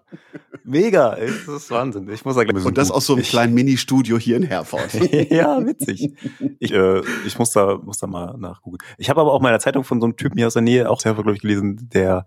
[0.64, 1.16] Mega.
[1.16, 2.08] Das ist Wahnsinn.
[2.10, 4.92] Ich muss sagen, Und das aus so einem kleinen Mini-Studio hier in Herford.
[5.30, 6.14] ja, witzig.
[6.58, 8.78] Ich, äh, ich muss da, muss da mal nachgucken.
[8.98, 10.62] Ich habe aber auch mal in der Zeitung von so einem Typen hier aus der
[10.62, 12.26] Nähe auch sehr, glaube ich, gelesen, der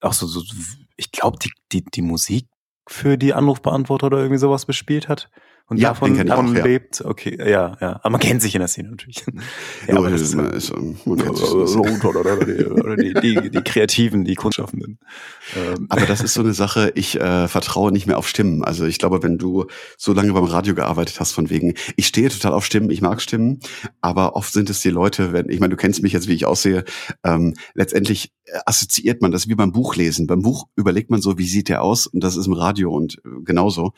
[0.00, 0.42] auch so, so
[0.96, 2.46] ich glaube, die, die, die Musik
[2.88, 5.30] für die Anrufbeantworter oder irgendwie sowas bespielt hat
[5.68, 6.64] und ja, davon, davon auch, ja.
[6.64, 7.02] lebt.
[7.04, 8.00] Okay, ja, ja.
[8.02, 9.24] Aber man kennt sich in der Szene natürlich.
[9.88, 14.98] ja, aber das ist, ist, man kennt sich oder, die, die, die, Kreativen, die Kunstschaffenden.
[15.56, 15.86] Ähm.
[15.88, 18.64] Aber das ist so eine Sache, ich äh, vertraue nicht mehr auf Stimmen.
[18.64, 22.28] Also ich glaube, wenn du so lange beim Radio gearbeitet hast, von wegen, ich stehe
[22.28, 23.60] total auf Stimmen, ich mag Stimmen,
[24.00, 26.46] aber oft sind es die Leute, wenn, ich meine, du kennst mich jetzt, wie ich
[26.46, 26.84] aussehe,
[27.24, 28.32] ähm, letztendlich
[28.66, 30.26] assoziiert man das wie beim Buchlesen.
[30.26, 32.06] Beim Buch überlegt man so, wie sieht der aus?
[32.06, 33.92] Und das ist im Radio und äh, genauso.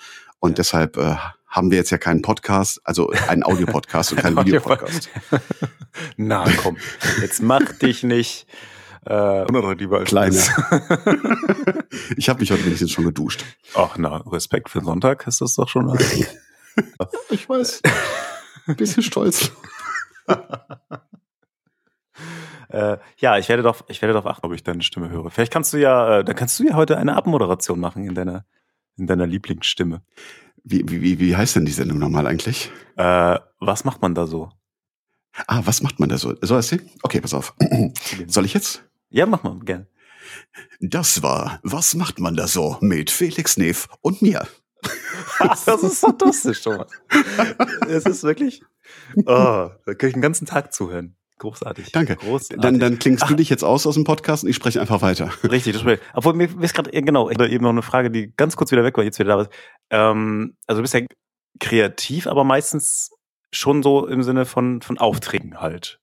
[0.44, 0.56] Und ja.
[0.56, 1.16] deshalb äh,
[1.46, 5.08] haben wir jetzt ja keinen Podcast, also einen Audiopodcast und keinen Videopodcast.
[6.18, 6.76] Na komm,
[7.22, 8.46] jetzt mach dich nicht
[9.06, 10.36] äh, lieber als Kleiner.
[12.18, 13.42] ich habe mich heute wenigstens schon geduscht.
[13.74, 15.98] Ach na, Respekt für Sonntag ist das doch schon.
[17.30, 17.80] ich weiß.
[18.66, 19.50] Ein bisschen stolz.
[22.68, 25.30] äh, ja, ich werde doch, ich werde darauf achten, ob ich deine Stimme höre.
[25.30, 28.44] Vielleicht kannst du ja, äh, dann kannst du ja heute eine Abmoderation machen in deiner,
[28.96, 30.02] in deiner Lieblingsstimme.
[30.62, 32.70] Wie, wie, wie heißt denn die Sendung nochmal eigentlich?
[32.96, 34.50] Äh, was macht man da so?
[35.46, 36.34] Ah, was macht man da so?
[36.40, 36.80] Soll ich?
[37.02, 37.54] Okay, pass auf.
[38.26, 38.84] Soll ich jetzt?
[39.10, 39.86] Ja, mach mal, gerne.
[40.80, 44.46] Das war Was macht man da so mit Felix Neff und mir.
[45.66, 46.88] das ist fantastisch, Thomas.
[47.88, 48.62] Es ist wirklich,
[49.16, 51.16] oh, da kann ich den ganzen Tag zuhören.
[51.44, 51.92] Großartig.
[51.92, 52.16] Danke.
[52.16, 52.62] Großartig.
[52.62, 55.30] Dann, dann klingst du dich jetzt aus aus dem Podcast und ich spreche einfach weiter.
[55.44, 56.02] Richtig, das spricht.
[56.14, 59.04] Obwohl mir ist gerade, genau, eben noch eine Frage, die ganz kurz wieder weg war,
[59.04, 59.50] jetzt wieder da ist.
[59.90, 61.00] Ähm, also du bist ja
[61.60, 63.10] kreativ, aber meistens
[63.52, 66.00] schon so im Sinne von, von Auftreten halt.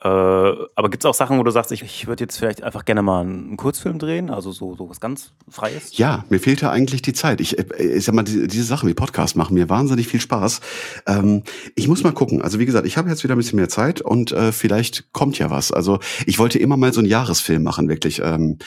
[0.00, 2.84] Äh, aber gibt es auch Sachen, wo du sagst, ich, ich würde jetzt vielleicht einfach
[2.84, 5.96] gerne mal einen Kurzfilm drehen, also so, so was ganz Freies?
[5.98, 7.40] Ja, mir fehlte eigentlich die Zeit.
[7.40, 10.60] Ich, äh, ich sag mal, diese, diese Sachen wie Podcast machen mir wahnsinnig viel Spaß.
[11.06, 11.42] Ähm,
[11.74, 12.42] ich muss mal gucken.
[12.42, 15.36] Also wie gesagt, ich habe jetzt wieder ein bisschen mehr Zeit und äh, vielleicht kommt
[15.38, 15.72] ja was.
[15.72, 18.20] Also ich wollte immer mal so einen Jahresfilm machen, wirklich.
[18.22, 18.58] Ähm,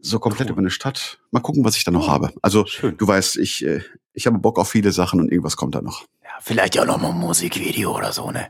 [0.00, 0.52] so komplett cool.
[0.52, 1.18] über eine Stadt.
[1.32, 2.32] Mal gucken, was ich da noch oh, habe.
[2.40, 2.96] Also schön.
[2.96, 3.82] du weißt, ich, äh,
[4.14, 6.06] ich habe Bock auf viele Sachen und irgendwas kommt da noch.
[6.22, 8.48] Ja, vielleicht ja auch noch mal ein Musikvideo oder so, ne?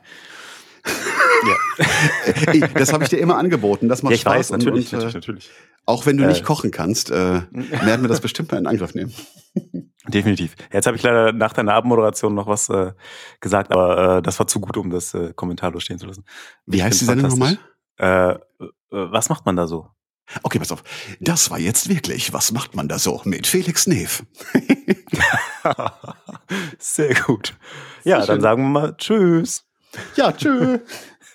[2.75, 3.89] Das habe ich dir immer angeboten.
[3.89, 4.37] Das macht ja, ich Spaß.
[4.37, 8.03] Weiß, natürlich, und, und, natürlich, äh, Auch wenn du äh, nicht kochen kannst, äh, werden
[8.03, 9.13] wir das bestimmt mal in Angriff nehmen.
[10.09, 10.55] Definitiv.
[10.73, 12.93] Jetzt habe ich leider nach deiner Abmoderation noch was äh,
[13.41, 16.25] gesagt, aber äh, das war zu gut, um das äh, kommentarlos stehen zu lassen.
[16.67, 17.59] Wie heißt die Sendung nochmal?
[17.99, 18.39] Äh, äh,
[18.91, 19.89] was macht man da so?
[20.43, 20.85] Okay, pass auf.
[21.21, 24.25] Das war jetzt wirklich, was macht man da so mit Felix Neef?
[26.79, 27.55] Sehr gut.
[28.05, 29.65] Ja, Sehr dann sagen wir mal Tschüss.
[30.17, 30.81] Ja, tschüss.